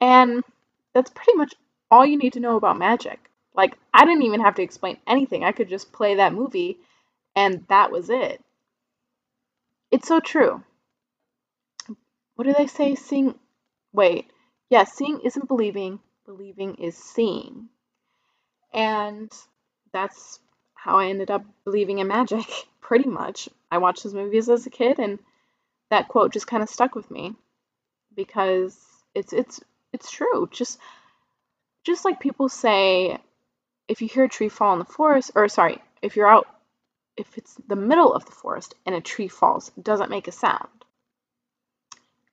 And 0.01 0.45
that's 0.93 1.11
pretty 1.11 1.37
much 1.37 1.55
all 1.91 2.05
you 2.05 2.19
need 2.19 2.35
to 2.35 2.41
know 2.41 2.57
about 2.57 2.79
magic. 2.79 3.19
Like, 3.55 3.77
I 3.95 4.05
didn't 4.05 4.25
even 4.25 4.41
have 4.41 4.57
to 4.57 4.63
explain 4.63 4.99
anything. 5.07 5.45
I 5.45 5.53
could 5.53 5.69
just 5.69 5.93
play 5.93 6.17
that 6.17 6.35
movie, 6.35 6.79
and 7.35 7.65
that 7.69 7.91
was 7.91 8.11
it. 8.11 8.43
It's 9.91 10.07
so 10.07 10.21
true. 10.21 10.63
What 12.35 12.47
do 12.47 12.55
they 12.57 12.67
say? 12.67 12.95
Seeing. 12.95 13.35
Wait. 13.93 14.31
Yeah, 14.69 14.85
seeing 14.85 15.21
isn't 15.21 15.49
believing, 15.49 15.99
believing 16.27 16.75
is 16.77 16.97
seeing. 16.97 17.69
And 18.73 19.33
that's 19.93 20.41
how 20.89 20.99
I 20.99 21.09
ended 21.09 21.31
up 21.31 21.45
believing 21.65 21.99
in 21.99 22.09
magic, 22.09 22.47
pretty 22.81 23.09
much. 23.09 23.49
I 23.71 23.77
watched 23.77 24.05
those 24.05 24.15
movies 24.15 24.49
as 24.49 24.67
a 24.67 24.71
kid, 24.71 24.99
and 24.99 25.19
that 25.91 26.09
quote 26.09 26.33
just 26.33 26.47
kind 26.47 26.63
of 26.63 26.71
stuck 26.71 26.95
with 26.95 27.11
me 27.11 27.35
because 28.15 28.75
it's 29.15 29.35
it's 29.35 29.61
it's 29.93 30.11
true. 30.11 30.49
Just 30.51 30.79
just 31.85 32.07
like 32.07 32.21
people 32.21 32.49
say, 32.49 33.19
if 33.87 34.01
you 34.01 34.09
hear 34.09 34.25
a 34.25 34.29
tree 34.29 34.49
fall 34.49 34.73
in 34.73 34.79
the 34.79 34.87
forest, 34.87 35.33
or 35.35 35.47
sorry, 35.49 35.79
if 36.01 36.17
you're 36.17 36.27
out, 36.27 36.47
if 37.19 37.37
it's 37.37 37.55
the 37.69 37.77
middle 37.77 38.15
of 38.15 38.25
the 38.25 38.33
forest 38.33 38.75
and 38.87 38.95
a 38.95 39.03
tree 39.03 39.29
falls, 39.29 39.71
it 39.77 39.85
doesn't 39.85 40.11
make 40.11 40.27
a 40.27 40.33
sound. 40.33 40.69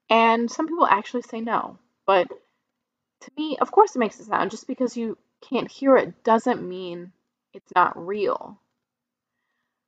And 0.10 0.50
some 0.50 0.68
people 0.68 0.88
actually 0.88 1.24
say 1.24 1.42
no, 1.42 1.78
but 2.06 2.30
to 2.30 3.32
me, 3.38 3.58
of 3.60 3.72
course 3.72 3.98
it 3.98 4.00
makes 4.00 4.20
a 4.22 4.24
sound. 4.24 4.52
Just 4.52 4.66
because 4.66 4.96
you 4.96 5.18
can't 5.42 5.70
hear 5.70 5.98
it 5.98 6.24
doesn't 6.24 6.66
mean 6.68 7.12
it's 7.56 7.72
not 7.74 7.98
real. 7.98 8.60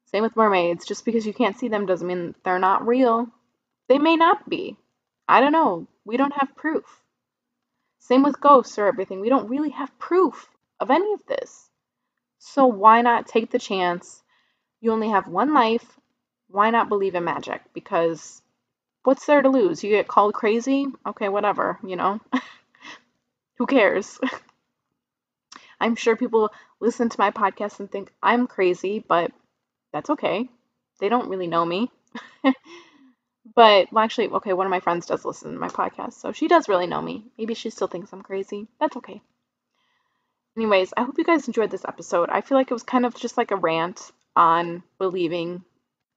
Same 0.06 0.24
with 0.24 0.38
mermaids. 0.38 0.86
Just 0.86 1.06
because 1.06 1.28
you 1.28 1.34
can't 1.34 1.58
see 1.58 1.68
them 1.68 1.86
doesn't 1.86 2.08
mean 2.08 2.34
they're 2.44 2.60
not 2.60 2.88
real. 2.88 3.28
They 3.90 4.00
may 4.00 4.16
not 4.16 4.50
be. 4.50 4.78
I 5.28 5.42
don't 5.42 5.52
know. 5.52 5.88
We 6.06 6.18
don't 6.18 6.34
have 6.34 6.56
proof. 6.56 6.86
Same 8.00 8.24
with 8.24 8.40
ghosts 8.40 8.80
or 8.80 8.88
everything. 8.88 9.20
We 9.20 9.30
don't 9.30 9.50
really 9.50 9.72
have 9.72 10.00
proof 10.00 10.48
of 10.80 10.90
any 10.90 11.12
of 11.14 11.26
this. 11.28 11.70
So 12.40 12.66
why 12.68 13.02
not 13.02 13.28
take 13.28 13.52
the 13.52 13.60
chance? 13.60 14.24
You 14.80 14.94
only 14.94 15.10
have 15.10 15.28
one 15.28 15.54
life. 15.54 16.00
Why 16.48 16.70
not 16.70 16.88
believe 16.88 17.16
in 17.16 17.26
magic? 17.26 17.62
Because 17.74 18.42
what's 19.04 19.26
there 19.26 19.42
to 19.42 19.50
lose? 19.50 19.84
You 19.84 19.90
get 19.90 20.08
called 20.08 20.34
crazy? 20.34 20.86
Okay, 21.06 21.28
whatever, 21.28 21.80
you 21.84 21.98
know? 21.98 22.22
Who 23.58 23.66
cares? 23.66 24.20
I'm 25.80 25.96
sure 25.96 26.16
people 26.16 26.52
listen 26.80 27.10
to 27.10 27.20
my 27.20 27.32
podcast 27.32 27.80
and 27.80 27.92
think 27.92 28.12
I'm 28.22 28.48
crazy, 28.48 29.04
but 29.06 29.32
that's 29.94 30.10
okay. 30.12 30.50
They 31.00 31.10
don't 31.10 31.30
really 31.30 31.48
know 31.48 31.66
me. 31.66 31.92
but, 33.56 33.92
well, 33.92 34.04
actually, 34.04 34.30
okay, 34.30 34.54
one 34.54 34.68
of 34.68 34.72
my 34.72 34.80
friends 34.80 35.06
does 35.06 35.26
listen 35.26 35.54
to 35.54 35.60
my 35.60 35.70
podcast, 35.70 36.14
so 36.14 36.32
she 36.32 36.48
does 36.48 36.70
really 36.70 36.88
know 36.88 37.02
me. 37.02 37.26
Maybe 37.38 37.54
she 37.54 37.70
still 37.70 37.88
thinks 37.88 38.12
I'm 38.12 38.22
crazy. 38.22 38.68
That's 38.80 38.98
okay. 38.98 39.22
Anyways, 40.56 40.94
I 40.98 41.04
hope 41.04 41.18
you 41.20 41.24
guys 41.24 41.48
enjoyed 41.48 41.70
this 41.70 41.86
episode. 41.86 42.30
I 42.30 42.42
feel 42.42 42.58
like 42.58 42.72
it 42.72 42.74
was 42.74 42.84
kind 42.84 43.06
of 43.06 43.14
just 43.16 43.38
like 43.38 43.52
a 43.52 43.56
rant 43.56 44.12
on 44.36 44.84
believing 44.98 45.64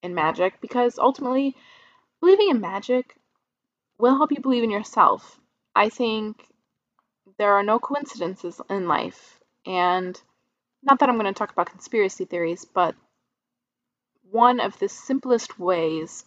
in 0.02 0.14
magic 0.14 0.60
because 0.62 0.98
ultimately, 0.98 1.54
believing 2.20 2.48
in 2.50 2.60
magic 2.60 3.16
will 3.98 4.16
help 4.16 4.32
you 4.32 4.40
believe 4.40 4.64
in 4.64 4.70
yourself. 4.70 5.38
I 5.74 5.90
think 5.90 6.42
there 7.38 7.54
are 7.54 7.62
no 7.62 7.78
coincidences 7.78 8.60
in 8.70 8.88
life. 8.88 9.38
And 9.66 10.20
not 10.82 10.98
that 11.00 11.08
I'm 11.08 11.18
going 11.18 11.32
to 11.32 11.38
talk 11.38 11.52
about 11.52 11.70
conspiracy 11.70 12.24
theories, 12.24 12.64
but 12.64 12.94
one 14.30 14.60
of 14.60 14.78
the 14.78 14.88
simplest 14.88 15.58
ways 15.58 16.24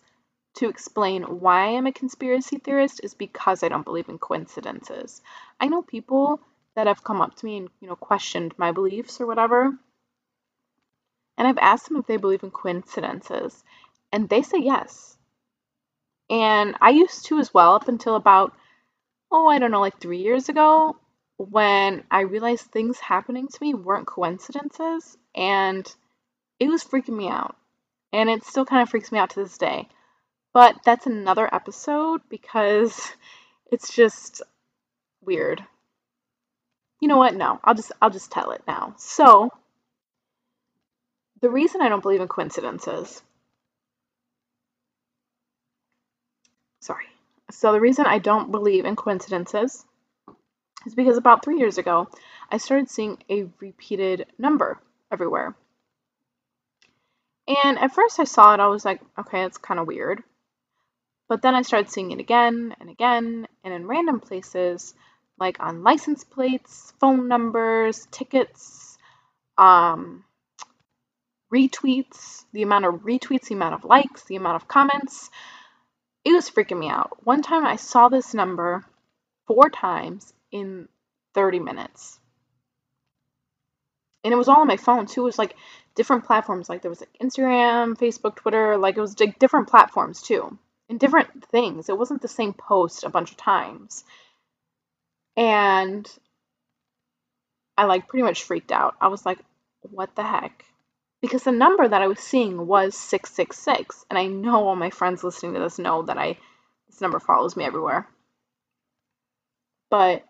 to 0.55 0.69
explain 0.69 1.23
why 1.23 1.75
I'm 1.75 1.87
a 1.87 1.91
conspiracy 1.91 2.57
theorist 2.57 3.01
is 3.03 3.13
because 3.13 3.63
I 3.63 3.69
don't 3.69 3.85
believe 3.85 4.09
in 4.09 4.19
coincidences. 4.19 5.21
I 5.59 5.67
know 5.67 5.81
people 5.81 6.39
that 6.75 6.87
have 6.87 7.03
come 7.03 7.21
up 7.21 7.35
to 7.35 7.45
me 7.45 7.57
and 7.57 7.69
you 7.79 7.87
know 7.87 7.95
questioned 7.95 8.53
my 8.57 8.71
beliefs 8.71 9.21
or 9.21 9.27
whatever 9.27 9.71
and 11.37 11.47
i've 11.47 11.57
asked 11.57 11.87
them 11.87 11.97
if 11.97 12.07
they 12.07 12.17
believe 12.17 12.43
in 12.43 12.51
coincidences 12.51 13.63
and 14.11 14.29
they 14.29 14.41
say 14.41 14.57
yes 14.59 15.17
and 16.29 16.75
i 16.81 16.89
used 16.89 17.25
to 17.25 17.39
as 17.39 17.53
well 17.53 17.75
up 17.75 17.87
until 17.87 18.15
about 18.15 18.53
oh 19.31 19.47
i 19.47 19.59
don't 19.59 19.71
know 19.71 19.81
like 19.81 19.99
three 19.99 20.21
years 20.21 20.49
ago 20.49 20.95
when 21.49 22.03
i 22.11 22.21
realized 22.21 22.65
things 22.65 22.99
happening 22.99 23.47
to 23.47 23.57
me 23.61 23.73
weren't 23.73 24.07
coincidences 24.07 25.17
and 25.35 25.93
it 26.59 26.67
was 26.67 26.83
freaking 26.83 27.15
me 27.17 27.27
out 27.27 27.55
and 28.11 28.29
it 28.29 28.43
still 28.43 28.65
kind 28.65 28.81
of 28.81 28.89
freaks 28.89 29.11
me 29.11 29.19
out 29.19 29.31
to 29.31 29.41
this 29.41 29.57
day 29.57 29.87
but 30.53 30.75
that's 30.85 31.07
another 31.07 31.53
episode 31.53 32.21
because 32.29 33.11
it's 33.71 33.93
just 33.93 34.41
weird 35.21 35.63
you 37.03 37.09
know 37.09 37.17
what? 37.17 37.35
No, 37.35 37.59
I'll 37.65 37.73
just 37.73 37.91
I'll 38.01 38.09
just 38.09 38.31
tell 38.31 38.51
it 38.51 38.61
now. 38.65 38.95
So, 38.97 39.49
the 41.41 41.49
reason 41.49 41.81
I 41.81 41.89
don't 41.89 42.01
believe 42.01 42.21
in 42.21 42.29
coincidences. 42.29 43.21
Sorry. 46.79 47.03
So 47.51 47.73
the 47.73 47.81
reason 47.81 48.05
I 48.05 48.19
don't 48.19 48.51
believe 48.51 48.85
in 48.85 48.95
coincidences 48.95 49.85
is 50.85 50.95
because 50.95 51.17
about 51.17 51.43
3 51.43 51.57
years 51.57 51.77
ago, 51.77 52.09
I 52.49 52.57
started 52.57 52.89
seeing 52.89 53.17
a 53.29 53.49
repeated 53.59 54.25
number 54.37 54.79
everywhere. 55.11 55.55
And 57.47 57.77
at 57.77 57.93
first 57.93 58.19
I 58.19 58.23
saw 58.23 58.53
it, 58.53 58.59
I 58.59 58.67
was 58.67 58.85
like, 58.85 59.01
okay, 59.17 59.43
it's 59.43 59.57
kind 59.57 59.79
of 59.79 59.87
weird. 59.87 60.23
But 61.27 61.41
then 61.41 61.55
I 61.55 61.61
started 61.61 61.89
seeing 61.89 62.11
it 62.11 62.19
again 62.19 62.75
and 62.79 62.89
again 62.89 63.47
and 63.63 63.73
in 63.73 63.87
random 63.87 64.19
places 64.19 64.93
like 65.39 65.57
on 65.59 65.83
license 65.83 66.23
plates, 66.23 66.93
phone 66.99 67.27
numbers, 67.27 68.07
tickets, 68.11 68.97
um, 69.57 70.23
retweets, 71.53 72.45
the 72.53 72.63
amount 72.63 72.85
of 72.85 73.01
retweets, 73.01 73.47
the 73.47 73.55
amount 73.55 73.75
of 73.75 73.83
likes, 73.83 74.23
the 74.23 74.35
amount 74.35 74.55
of 74.55 74.67
comments. 74.67 75.29
It 76.25 76.31
was 76.31 76.49
freaking 76.49 76.79
me 76.79 76.89
out. 76.89 77.25
One 77.25 77.41
time 77.41 77.65
I 77.65 77.75
saw 77.75 78.09
this 78.09 78.33
number 78.33 78.85
four 79.47 79.69
times 79.69 80.33
in 80.53 80.87
30 81.33 81.59
minutes. 81.59 82.19
And 84.23 84.33
it 84.33 84.37
was 84.37 84.47
all 84.47 84.61
on 84.61 84.67
my 84.67 84.77
phone 84.77 85.05
too. 85.05 85.21
It 85.21 85.25
was 85.25 85.39
like 85.39 85.55
different 85.95 86.25
platforms. 86.25 86.69
Like 86.69 86.81
there 86.81 86.89
was 86.89 87.01
like 87.01 87.17
Instagram, 87.21 87.97
Facebook, 87.97 88.35
Twitter. 88.35 88.77
Like 88.77 88.95
it 88.95 89.01
was 89.01 89.19
like 89.19 89.39
different 89.39 89.67
platforms 89.67 90.21
too. 90.21 90.57
And 90.89 90.99
different 90.99 91.45
things. 91.49 91.89
It 91.89 91.97
wasn't 91.97 92.21
the 92.21 92.27
same 92.27 92.53
post 92.53 93.03
a 93.03 93.09
bunch 93.09 93.31
of 93.31 93.37
times. 93.37 94.05
And 95.35 96.07
I 97.75 97.85
like 97.85 98.07
pretty 98.07 98.23
much 98.23 98.43
freaked 98.43 98.71
out. 98.71 98.95
I 99.01 99.07
was 99.07 99.25
like, 99.25 99.39
what 99.81 100.15
the 100.15 100.23
heck? 100.23 100.63
Because 101.21 101.43
the 101.43 101.51
number 101.51 101.87
that 101.87 102.01
I 102.01 102.07
was 102.07 102.19
seeing 102.19 102.67
was 102.67 102.95
666. 102.95 104.05
And 104.09 104.19
I 104.19 104.27
know 104.27 104.67
all 104.67 104.75
my 104.75 104.91
friends 104.91 105.23
listening 105.23 105.55
to 105.55 105.59
this 105.59 105.79
know 105.79 106.03
that 106.03 106.17
I 106.17 106.37
this 106.89 107.01
number 107.01 107.19
follows 107.19 107.57
me 107.57 107.63
everywhere. 107.63 108.07
But 109.89 110.23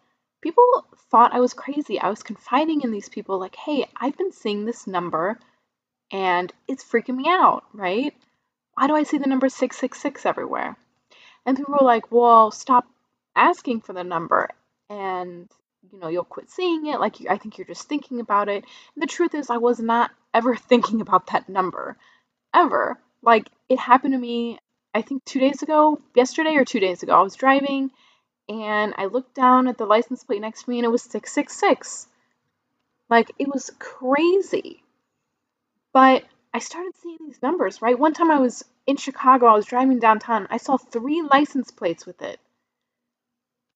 people 0.44 0.86
thought 1.10 1.34
I 1.34 1.40
was 1.40 1.54
crazy. 1.54 2.00
I 2.00 2.10
was 2.10 2.22
confiding 2.22 2.82
in 2.82 2.92
these 2.92 3.10
people 3.10 3.40
like, 3.40 3.56
"Hey, 3.56 3.90
I've 3.96 4.18
been 4.18 4.34
seeing 4.34 4.66
this 4.66 4.86
number 4.86 5.40
and 6.12 6.54
it's 6.68 6.84
freaking 6.84 7.16
me 7.16 7.26
out, 7.30 7.64
right? 7.74 8.14
Why 8.76 8.88
do 8.88 8.96
I 8.96 9.04
see 9.04 9.18
the 9.18 9.30
number 9.30 9.50
666 9.50 10.26
everywhere?" 10.26 10.78
And 11.46 11.58
people 11.58 11.74
were 11.80 11.86
like, 11.86 12.12
"Well, 12.12 12.52
stop 12.52 12.86
asking 13.36 13.82
for 13.82 13.94
the 13.94 14.04
number 14.04 14.50
and 14.90 15.50
you 15.92 16.00
know 16.00 16.08
you'll 16.08 16.24
quit 16.24 16.50
seeing 16.50 16.86
it 16.88 17.00
like 17.00 17.20
you, 17.20 17.28
i 17.30 17.38
think 17.38 17.58
you're 17.58 17.68
just 17.68 17.88
thinking 17.90 18.20
about 18.20 18.48
it 18.50 18.64
and 18.96 19.02
the 19.02 19.08
truth 19.08 19.34
is 19.34 19.50
i 19.50 19.58
was 19.58 19.80
not 19.80 20.12
ever 20.34 20.56
thinking 20.72 21.02
about 21.02 21.28
that 21.28 21.50
number 21.50 21.98
ever 22.54 22.98
like 23.22 23.48
it 23.70 23.80
happened 23.80 24.14
to 24.14 24.20
me 24.20 24.58
i 24.94 25.02
think 25.02 25.24
two 25.26 25.40
days 25.40 25.62
ago 25.62 26.00
yesterday 26.16 26.56
or 26.56 26.66
two 26.66 26.80
days 26.80 27.04
ago 27.04 27.14
i 27.14 27.22
was 27.22 27.36
driving 27.36 27.90
and 28.50 28.94
i 28.98 29.06
looked 29.06 29.36
down 29.36 29.68
at 29.68 29.78
the 29.78 29.86
license 29.86 30.24
plate 30.24 30.42
next 30.42 30.64
to 30.64 30.70
me 30.70 30.80
and 30.80 30.86
it 30.86 30.90
was 30.90 31.04
666 31.04 32.08
like 33.10 33.32
it 33.38 33.48
was 33.48 33.72
crazy. 33.80 34.84
But 35.94 36.24
i 36.54 36.60
started 36.60 36.94
seeing 36.98 37.20
these 37.26 37.42
numbers 37.42 37.82
right? 37.82 37.98
One 37.98 38.14
time 38.14 38.32
i 38.32 38.40
was 38.40 38.64
in 38.86 38.98
chicago 38.98 39.46
i 39.48 39.56
was 39.56 39.66
driving 39.66 40.00
downtown 40.00 40.48
i 40.50 40.58
saw 40.58 40.78
three 40.78 41.22
license 41.22 41.72
plates 41.72 42.06
with 42.06 42.22
it. 42.22 42.40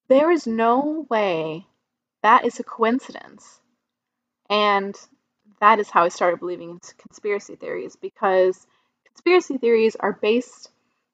There 0.10 0.32
is 0.32 0.48
no 0.48 1.06
way 1.10 1.66
that 2.24 2.46
is 2.46 2.60
a 2.60 2.64
coincidence. 2.64 3.60
And 4.50 4.96
that 5.60 5.80
is 5.80 5.90
how 5.90 6.04
I 6.04 6.10
started 6.10 6.40
believing 6.40 6.72
in 6.72 6.80
conspiracy 6.98 7.56
theories 7.56 7.96
because 7.96 8.66
conspiracy 9.06 9.58
theories 9.58 9.96
are 9.96 10.14
based 10.14 10.70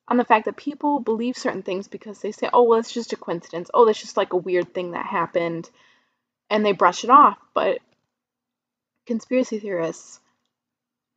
on 0.07 0.17
the 0.17 0.25
fact 0.25 0.45
that 0.45 0.57
people 0.57 0.99
believe 0.99 1.37
certain 1.37 1.63
things 1.63 1.87
because 1.87 2.19
they 2.19 2.31
say, 2.31 2.49
oh, 2.51 2.63
well, 2.63 2.79
it's 2.79 2.91
just 2.91 3.13
a 3.13 3.17
coincidence. 3.17 3.69
Oh, 3.73 3.85
that's 3.85 4.01
just 4.01 4.17
like 4.17 4.33
a 4.33 4.37
weird 4.37 4.73
thing 4.73 4.91
that 4.91 5.05
happened. 5.05 5.69
And 6.49 6.65
they 6.65 6.73
brush 6.73 7.03
it 7.03 7.09
off. 7.09 7.37
But 7.53 7.79
conspiracy 9.07 9.59
theorists 9.59 10.19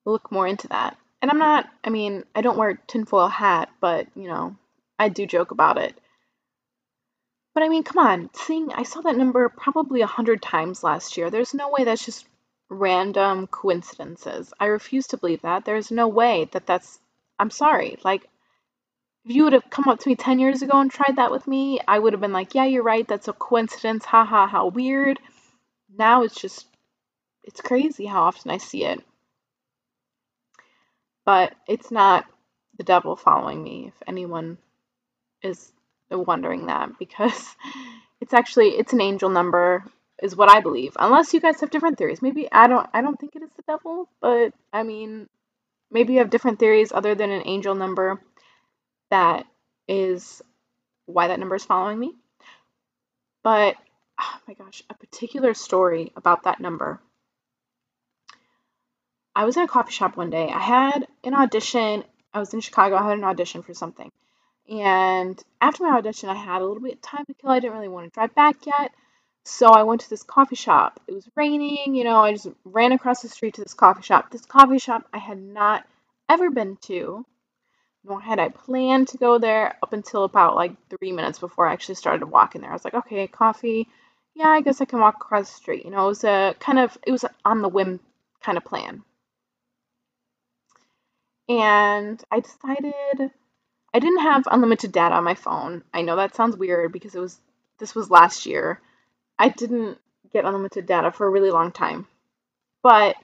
look 0.05 0.31
more 0.31 0.47
into 0.47 0.69
that. 0.69 0.97
And 1.21 1.31
I'm 1.31 1.39
not, 1.39 1.69
I 1.83 1.91
mean, 1.91 2.25
I 2.35 2.43
don't 2.43 2.59
wear 2.59 2.81
tinfoil 2.87 3.29
hat, 3.29 3.71
but, 3.81 4.07
you 4.15 4.29
know, 4.29 4.57
I 4.99 5.09
do 5.09 5.27
joke 5.27 5.51
about 5.51 5.79
it. 5.79 5.99
But 7.55 7.63
I 7.63 7.69
mean, 7.71 7.85
come 7.85 8.05
on, 8.05 8.29
seeing 8.35 8.71
I 8.71 8.83
saw 8.83 9.01
that 9.01 9.17
number 9.17 9.49
probably 9.49 10.03
a 10.03 10.07
hundred 10.07 10.43
times 10.43 10.85
last 10.85 11.17
year. 11.17 11.31
There's 11.31 11.55
no 11.55 11.71
way 11.71 11.85
that's 11.85 12.05
just 12.05 12.27
random 12.69 13.47
coincidences. 13.47 14.53
I 14.61 14.67
refuse 14.67 15.07
to 15.09 15.17
believe 15.17 15.41
that. 15.41 15.65
There's 15.65 15.91
no 15.91 16.07
way 16.07 16.49
that 16.53 16.67
that's. 16.67 16.99
I'm 17.39 17.51
sorry. 17.51 17.97
Like, 18.05 18.27
if 19.27 19.35
you 19.35 19.43
would 19.43 19.55
have 19.55 19.69
come 19.71 19.89
up 19.89 19.99
to 19.99 20.09
me 20.09 20.15
10 20.15 20.39
years 20.39 20.63
ago 20.63 20.79
and 20.79 20.89
tried 20.89 21.17
that 21.17 21.33
with 21.33 21.49
me, 21.49 21.81
I 21.87 21.99
would 21.99 22.13
have 22.13 22.21
been 22.21 22.33
like, 22.33 22.55
yeah, 22.55 22.65
you're 22.65 22.85
right. 22.85 23.07
That's 23.07 23.27
a 23.27 23.33
coincidence. 23.33 24.05
Ha 24.05 24.25
ha, 24.25 24.47
how 24.47 24.69
weird. 24.69 25.19
Now 25.99 26.23
it's 26.23 26.41
just, 26.41 26.67
it's 27.43 27.61
crazy 27.61 28.07
how 28.07 28.23
often 28.23 28.53
I 28.53 28.59
see 28.59 28.85
it. 28.85 29.03
But 31.25 31.55
it's 31.67 31.91
not 31.91 32.25
the 32.79 32.85
devil 32.85 33.17
following 33.17 33.65
me, 33.65 33.89
if 33.89 33.95
anyone 34.07 34.59
is 35.43 35.73
wondering 36.09 36.67
that 36.67 36.97
because 37.01 37.57
it's 38.21 38.33
actually 38.33 38.69
it's 38.69 38.93
an 38.93 39.01
angel 39.01 39.29
number 39.29 39.85
is 40.23 40.37
what 40.37 40.49
I 40.49 40.61
believe. 40.61 40.97
Unless 41.01 41.35
you 41.35 41.41
guys 41.41 41.61
have 41.61 41.71
different 41.71 41.99
theories. 41.99 42.23
Maybe 42.23 42.47
I 42.53 42.69
don't 42.69 42.89
I 42.95 43.01
don't 43.03 43.19
think 43.19 43.35
it 43.35 43.43
is 43.43 43.51
the 43.57 43.65
devil, 43.67 44.09
but 44.21 44.53
I 44.73 44.85
mean 44.85 45.29
maybe 45.91 46.13
you 46.13 46.21
have 46.21 46.31
different 46.31 46.61
theories 46.61 46.93
other 46.93 47.17
than 47.17 47.33
an 47.33 47.43
angel 47.45 47.75
number 47.75 48.21
that 49.11 49.47
is 49.89 50.43
why 51.07 51.29
that 51.29 51.39
number 51.39 51.55
is 51.57 51.65
following 51.65 51.99
me. 51.99 52.15
But 53.43 53.77
oh 54.21 54.39
my 54.49 54.55
gosh, 54.55 54.83
a 54.91 54.95
particular 54.95 55.55
story 55.55 56.13
about 56.17 56.45
that 56.45 56.61
number. 56.61 57.01
I 59.35 59.45
was 59.45 59.57
in 59.57 59.63
a 59.63 59.69
coffee 59.69 59.93
shop 59.93 60.17
one 60.17 60.31
day. 60.31 60.49
I 60.49 60.61
had 60.61 61.07
an 61.23 61.35
audition. 61.35 62.05
I 62.33 62.39
was 62.39 62.55
in 62.55 62.61
Chicago. 62.61 62.97
I 62.97 63.09
had 63.09 63.19
an 63.19 63.25
audition 63.25 63.63
for 63.63 63.75
something. 63.75 64.11
And 64.69 65.41
after 65.61 65.85
my 65.85 65.97
audition, 65.97 66.29
I 66.29 66.35
had 66.35 66.63
a 66.63 66.65
little 66.65 66.83
bit 66.83 66.95
of 66.95 67.03
time 67.03 67.25
to 67.27 67.35
kill. 67.35 67.51
I 67.51 67.61
didn't 67.61 67.75
really 67.75 67.89
want 67.89 68.07
to 68.07 68.15
drive 68.15 68.35
back 68.35 68.67
yet. 68.67 68.93
So 69.45 69.69
I 69.69 69.85
went 69.85 70.01
to 70.01 70.11
this 70.11 70.25
coffee 70.25 70.57
shop. 70.57 70.99
It 71.07 71.13
was 71.13 71.29
raining, 71.37 71.95
you 71.95 72.03
know, 72.03 72.25
I 72.25 72.33
just 72.33 72.49
ran 72.65 72.91
across 72.93 73.23
the 73.23 73.29
street 73.29 73.55
to 73.55 73.63
this 73.63 73.75
coffee 73.75 74.03
shop. 74.03 74.31
This 74.31 74.45
coffee 74.45 74.79
shop 74.79 75.07
I 75.13 75.19
had 75.19 75.41
not 75.41 75.87
ever 76.29 76.51
been 76.51 76.77
to, 76.83 77.25
nor 78.07 78.21
had 78.21 78.39
I 78.39 78.49
planned 78.49 79.09
to 79.09 79.19
go 79.19 79.39
there 79.39 79.77
up 79.83 79.93
until 79.93 80.25
about 80.25 80.55
like 80.55 80.73
three 80.89 81.13
minutes 81.13 81.39
before 81.39 81.67
I 81.67 81.73
actually 81.73 81.97
started 81.97 82.27
walking 82.27 82.61
there. 82.61 82.71
I 82.71 82.75
was 82.75 82.85
like, 82.85 82.95
okay, 82.95 83.27
coffee. 83.27 83.89
Yeah, 84.35 84.49
I 84.49 84.61
guess 84.61 84.81
I 84.81 84.85
can 84.85 85.01
walk 85.01 85.17
across 85.17 85.51
the 85.51 85.57
street. 85.57 85.85
You 85.85 85.91
know, 85.91 86.05
it 86.05 86.09
was 86.09 86.25
a 86.25 86.55
kind 86.61 86.79
of, 86.79 86.97
it 87.07 87.11
was 87.11 87.25
on 87.45 87.63
the 87.63 87.69
whim 87.69 88.01
kind 88.43 88.59
of 88.59 88.65
plan. 88.65 89.03
And 91.49 92.23
I 92.31 92.41
decided 92.41 93.31
I 93.95 93.99
didn't 93.99 94.21
have 94.21 94.49
unlimited 94.51 94.93
data 94.93 95.15
on 95.15 95.25
my 95.25 95.35
phone. 95.35 95.83
I 95.95 96.03
know 96.03 96.17
that 96.17 96.35
sounds 96.35 96.57
weird 96.57 96.93
because 96.93 97.15
it 97.15 97.21
was, 97.21 97.39
this 97.79 97.95
was 97.95 98.11
last 98.11 98.47
year. 98.47 98.81
I 99.39 99.49
didn't 99.49 99.99
get 100.33 100.45
unlimited 100.45 100.87
data 100.87 101.11
for 101.13 101.27
a 101.27 101.31
really 101.31 101.51
long 101.51 101.73
time. 101.73 102.07
But 102.83 103.17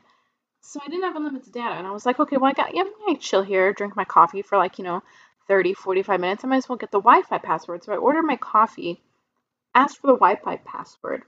so 0.63 0.81
I 0.83 0.89
didn't 0.89 1.05
have 1.05 1.17
unlimited 1.17 1.53
data, 1.53 1.75
and 1.75 1.87
I 1.87 1.91
was 1.91 2.07
like, 2.07 2.19
okay, 2.21 2.37
well, 2.37 2.51
I 2.51 2.55
got, 2.55 2.75
yeah, 2.75 2.83
I'm 2.83 3.07
gonna 3.07 3.19
chill 3.19 3.43
here, 3.43 3.73
drink 3.73 3.97
my 3.97 4.05
coffee 4.05 4.43
for 4.43 4.57
like, 4.57 4.79
you 4.79 4.85
know, 4.85 5.03
30, 5.49 5.75
45 5.75 6.21
minutes. 6.21 6.45
I 6.45 6.49
might 6.49 6.59
as 6.59 6.69
well 6.69 6.79
get 6.79 6.91
the 6.93 7.01
Wi 7.01 7.23
Fi 7.23 7.39
password. 7.39 7.85
So 7.85 7.93
I 7.93 7.97
ordered 7.97 8.23
my 8.23 8.37
coffee, 8.37 9.03
asked 9.75 10.01
for 10.01 10.07
the 10.07 10.15
Wi 10.15 10.37
Fi 10.37 10.57
password. 10.57 11.23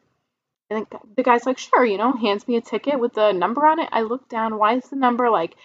And 0.71 0.87
the 1.17 1.23
guy's 1.23 1.47
like, 1.47 1.59
sure, 1.59 1.85
you 1.85 1.99
know, 1.99 2.13
hands 2.13 2.49
me 2.49 2.57
a 2.57 2.61
ticket 2.61 2.99
with 2.99 3.13
the 3.13 3.33
number 3.33 3.67
on 3.67 3.81
it. 3.81 3.89
I 3.93 4.03
look 4.03 4.29
down, 4.29 4.57
why 4.57 4.75
is 4.77 4.89
the 4.89 4.97
number 4.97 5.29
like 5.29 5.57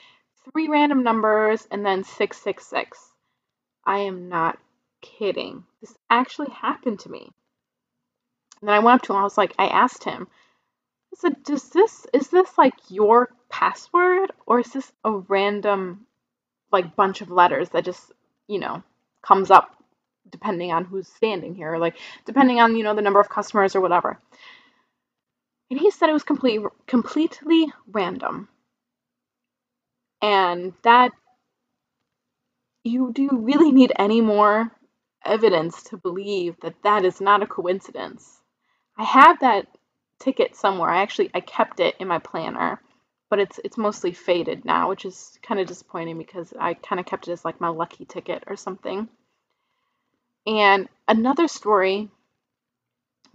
three 0.52 0.68
random 0.68 1.04
numbers 1.04 1.68
and 1.72 1.86
then 1.86 2.04
666? 2.04 3.00
I 3.86 4.00
am 4.00 4.30
not 4.30 4.58
kidding. 5.02 5.64
This 5.80 5.96
actually 6.10 6.50
happened 6.50 7.00
to 7.02 7.10
me. 7.10 7.32
And 8.60 8.68
then 8.68 8.76
I 8.76 8.80
went 8.80 8.96
up 8.96 9.02
to 9.04 9.14
him, 9.14 9.20
I 9.20 9.24
was 9.24 9.38
like, 9.38 9.54
I 9.58 9.68
asked 9.68 10.04
him, 10.04 10.28
I 11.14 11.18
said, 11.18 11.44
does 11.44 11.70
this, 11.70 12.06
is 12.14 12.30
this 12.30 12.58
like 12.58 12.76
your 12.90 13.30
password 13.50 14.32
or 14.46 14.60
is 14.60 14.72
this 14.72 14.92
a 15.04 15.12
random 15.12 16.06
like 16.72 16.96
bunch 16.96 17.22
of 17.22 17.32
letters 17.32 17.70
that 17.70 17.84
just 17.84 18.12
you 18.48 18.60
know 18.60 18.84
comes 19.24 19.50
up 19.50 19.76
depending 20.30 20.72
on 20.72 20.86
who's 20.86 21.08
standing 21.08 21.56
here 21.56 21.78
like 21.78 21.98
depending 22.26 22.60
on 22.60 22.76
you 22.76 22.84
know 22.84 22.94
the 22.94 23.02
number 23.02 23.20
of 23.20 23.30
customers 23.30 23.76
or 23.76 23.82
whatever? 23.82 24.20
And 25.70 25.80
he 25.80 25.92
said 25.92 26.10
it 26.10 26.14
was 26.14 26.24
complete, 26.24 26.62
completely 26.88 27.72
random. 27.88 28.48
And 30.22 30.74
that 30.84 31.12
you 32.84 33.12
do 33.14 33.24
you 33.24 33.30
really 33.34 33.72
need 33.72 33.94
any 33.98 34.22
more 34.22 34.72
evidence 35.24 35.84
to 35.84 35.98
believe 35.98 36.56
that 36.62 36.82
that 36.84 37.06
is 37.06 37.22
not 37.22 37.44
a 37.44 37.48
coincidence. 37.48 38.42
I 38.98 39.04
have 39.04 39.40
that 39.42 39.68
ticket 40.20 40.56
somewhere 40.56 40.90
i 40.90 41.02
actually 41.02 41.30
i 41.34 41.40
kept 41.40 41.80
it 41.80 41.96
in 42.00 42.08
my 42.08 42.20
planner 42.20 42.80
but 43.30 43.40
it's 43.40 43.60
it's 43.64 43.78
mostly 43.78 44.12
faded 44.12 44.66
now, 44.66 44.90
which 44.90 45.06
is 45.06 45.38
kind 45.44 45.62
of 45.62 45.68
disappointing 45.68 46.18
because 46.18 46.54
I 46.60 46.74
kind 46.74 47.00
of 47.00 47.06
kept 47.06 47.28
it 47.28 47.32
as 47.32 47.46
like 47.46 47.62
my 47.62 47.68
lucky 47.70 48.06
ticket 48.06 48.44
or 48.48 48.56
something. 48.56 49.08
And 50.48 50.90
another 51.08 51.48
story 51.48 52.10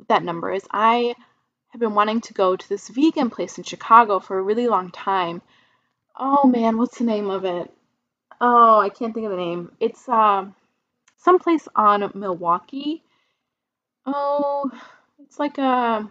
that 0.08 0.24
number 0.24 0.52
is 0.52 0.66
I 0.70 1.14
have 1.68 1.80
been 1.80 1.94
wanting 1.94 2.20
to 2.22 2.34
go 2.34 2.56
to 2.56 2.68
this 2.68 2.88
vegan 2.88 3.30
place 3.30 3.56
in 3.56 3.64
Chicago 3.64 4.18
for 4.18 4.38
a 4.38 4.42
really 4.42 4.66
long 4.66 4.90
time. 4.90 5.42
Oh 6.18 6.46
man, 6.46 6.76
what's 6.76 6.98
the 6.98 7.04
name 7.04 7.30
of 7.30 7.44
it? 7.44 7.72
Oh, 8.40 8.80
I 8.80 8.88
can't 8.88 9.14
think 9.14 9.26
of 9.26 9.30
the 9.30 9.38
name. 9.38 9.70
It's 9.78 10.08
uh, 10.08 10.46
someplace 11.18 11.68
on 11.76 12.10
Milwaukee. 12.14 13.04
Oh, 14.06 14.70
it's 15.20 15.38
like 15.38 15.58
a 15.58 16.10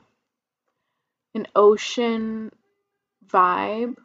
an 1.36 1.48
ocean 1.56 2.52
vibe. 3.28 3.96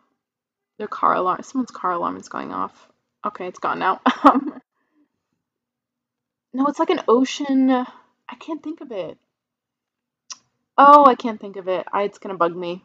Their 0.78 0.88
car 0.88 1.14
alarm, 1.14 1.42
someone's 1.42 1.70
car 1.70 1.92
alarm 1.92 2.16
is 2.16 2.28
going 2.28 2.52
off. 2.52 2.88
Okay, 3.26 3.46
it's 3.46 3.58
gone 3.58 3.78
now. 3.78 4.00
Um, 4.24 4.60
no, 6.54 6.66
it's 6.66 6.78
like 6.78 6.90
an 6.90 7.02
ocean. 7.06 7.70
I 7.70 8.34
can't 8.38 8.62
think 8.62 8.80
of 8.80 8.90
it. 8.90 9.18
Oh, 10.76 11.04
I 11.06 11.14
can't 11.14 11.40
think 11.40 11.56
of 11.56 11.68
it. 11.68 11.86
I, 11.92 12.02
it's 12.02 12.18
gonna 12.18 12.36
bug 12.36 12.56
me. 12.56 12.84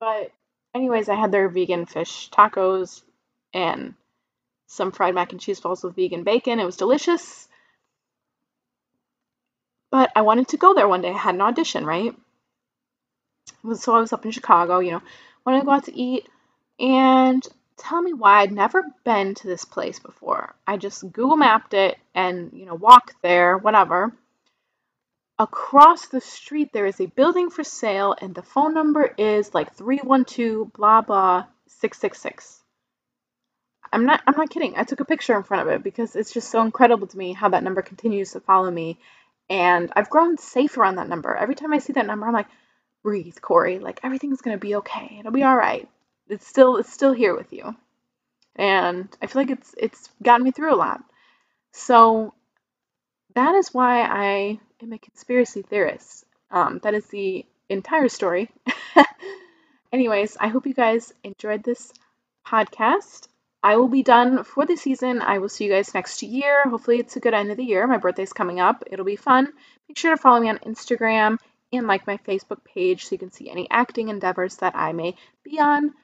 But, 0.00 0.32
anyways, 0.74 1.08
I 1.08 1.14
had 1.14 1.30
their 1.30 1.48
vegan 1.48 1.86
fish 1.86 2.28
tacos 2.30 3.02
and 3.52 3.94
some 4.66 4.92
fried 4.92 5.14
mac 5.14 5.32
and 5.32 5.40
cheese 5.40 5.60
balls 5.60 5.84
with 5.84 5.94
vegan 5.94 6.24
bacon. 6.24 6.58
It 6.58 6.64
was 6.64 6.76
delicious. 6.76 7.48
But 9.90 10.10
I 10.16 10.22
wanted 10.22 10.48
to 10.48 10.56
go 10.56 10.74
there 10.74 10.88
one 10.88 11.02
day. 11.02 11.10
I 11.10 11.18
had 11.18 11.36
an 11.36 11.40
audition, 11.40 11.86
right? 11.86 12.14
So 13.74 13.94
I 13.94 14.00
was 14.00 14.12
up 14.12 14.24
in 14.24 14.30
Chicago, 14.30 14.78
you 14.78 14.92
know, 14.92 15.02
wanted 15.44 15.60
to 15.60 15.64
go 15.64 15.72
out 15.72 15.84
to 15.84 15.98
eat 15.98 16.28
and 16.78 17.46
tell 17.76 18.00
me 18.00 18.12
why 18.12 18.40
I'd 18.40 18.52
never 18.52 18.82
been 19.04 19.34
to 19.36 19.46
this 19.46 19.64
place 19.64 19.98
before. 19.98 20.54
I 20.66 20.76
just 20.76 21.10
Google 21.12 21.36
mapped 21.36 21.74
it 21.74 21.96
and, 22.14 22.52
you 22.52 22.66
know, 22.66 22.74
walked 22.74 23.14
there, 23.22 23.56
whatever. 23.56 24.12
Across 25.38 26.06
the 26.06 26.20
street, 26.20 26.72
there 26.72 26.86
is 26.86 27.00
a 27.00 27.06
building 27.06 27.50
for 27.50 27.64
sale, 27.64 28.14
and 28.20 28.34
the 28.34 28.42
phone 28.42 28.72
number 28.72 29.12
is 29.18 29.52
like 29.52 29.74
312 29.74 30.72
blah 30.72 31.00
blah 31.00 31.44
666. 31.66 32.60
I'm 33.92 34.06
not 34.06 34.22
I'm 34.26 34.36
not 34.36 34.50
kidding. 34.50 34.74
I 34.76 34.84
took 34.84 35.00
a 35.00 35.04
picture 35.04 35.36
in 35.36 35.42
front 35.42 35.66
of 35.66 35.74
it 35.74 35.82
because 35.82 36.14
it's 36.14 36.32
just 36.32 36.50
so 36.50 36.62
incredible 36.62 37.08
to 37.08 37.18
me 37.18 37.32
how 37.32 37.48
that 37.48 37.64
number 37.64 37.82
continues 37.82 38.32
to 38.32 38.40
follow 38.40 38.70
me. 38.70 38.98
And 39.50 39.92
I've 39.96 40.08
grown 40.08 40.38
safe 40.38 40.78
around 40.78 40.96
that 40.96 41.08
number. 41.08 41.34
Every 41.34 41.56
time 41.56 41.72
I 41.72 41.78
see 41.78 41.94
that 41.94 42.06
number, 42.06 42.26
I'm 42.26 42.32
like, 42.32 42.48
breathe, 43.04 43.36
Corey. 43.40 43.78
Like 43.78 44.00
everything's 44.02 44.40
gonna 44.40 44.58
be 44.58 44.76
okay. 44.76 45.18
It'll 45.20 45.30
be 45.30 45.44
all 45.44 45.56
right. 45.56 45.88
It's 46.28 46.46
still 46.46 46.78
it's 46.78 46.92
still 46.92 47.12
here 47.12 47.36
with 47.36 47.52
you, 47.52 47.76
and 48.56 49.08
I 49.22 49.28
feel 49.28 49.42
like 49.42 49.50
it's 49.50 49.74
it's 49.78 50.08
gotten 50.20 50.42
me 50.42 50.50
through 50.50 50.74
a 50.74 50.76
lot. 50.76 51.00
So 51.72 52.34
that 53.34 53.54
is 53.54 53.72
why 53.72 54.02
I 54.02 54.58
am 54.82 54.92
a 54.92 54.98
conspiracy 54.98 55.62
theorist. 55.62 56.24
Um, 56.50 56.80
that 56.82 56.94
is 56.94 57.06
the 57.06 57.44
entire 57.68 58.08
story. 58.08 58.50
Anyways, 59.92 60.36
I 60.40 60.48
hope 60.48 60.66
you 60.66 60.74
guys 60.74 61.12
enjoyed 61.22 61.62
this 61.62 61.92
podcast. 62.46 63.28
I 63.62 63.76
will 63.76 63.88
be 63.88 64.02
done 64.02 64.44
for 64.44 64.66
the 64.66 64.76
season. 64.76 65.22
I 65.22 65.38
will 65.38 65.48
see 65.48 65.64
you 65.64 65.70
guys 65.70 65.94
next 65.94 66.22
year. 66.22 66.62
Hopefully, 66.64 66.98
it's 66.98 67.16
a 67.16 67.20
good 67.20 67.34
end 67.34 67.50
of 67.50 67.56
the 67.56 67.64
year. 67.64 67.86
My 67.86 67.98
birthday's 67.98 68.32
coming 68.32 68.60
up. 68.60 68.84
It'll 68.90 69.04
be 69.04 69.16
fun. 69.16 69.52
Make 69.88 69.98
sure 69.98 70.10
to 70.10 70.20
follow 70.20 70.40
me 70.40 70.48
on 70.48 70.58
Instagram 70.58 71.38
and 71.76 71.86
like 71.86 72.06
my 72.06 72.18
Facebook 72.18 72.64
page 72.64 73.04
so 73.04 73.12
you 73.12 73.18
can 73.18 73.30
see 73.30 73.50
any 73.50 73.68
acting 73.70 74.08
endeavors 74.08 74.56
that 74.56 74.76
I 74.76 74.92
may 74.92 75.16
be 75.44 75.58
on. 75.58 75.94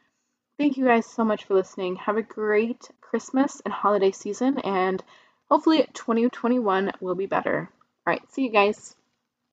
Thank 0.58 0.76
you 0.76 0.84
guys 0.84 1.06
so 1.06 1.24
much 1.24 1.44
for 1.44 1.54
listening. 1.54 1.96
Have 1.96 2.16
a 2.16 2.22
great 2.22 2.90
Christmas 3.00 3.62
and 3.64 3.72
holiday 3.72 4.10
season, 4.10 4.58
and 4.58 5.02
hopefully 5.50 5.86
2021 5.94 6.92
will 7.00 7.14
be 7.14 7.26
better. 7.26 7.70
All 8.06 8.12
right, 8.12 8.22
see 8.32 8.42
you 8.42 8.50
guys. 8.50 8.94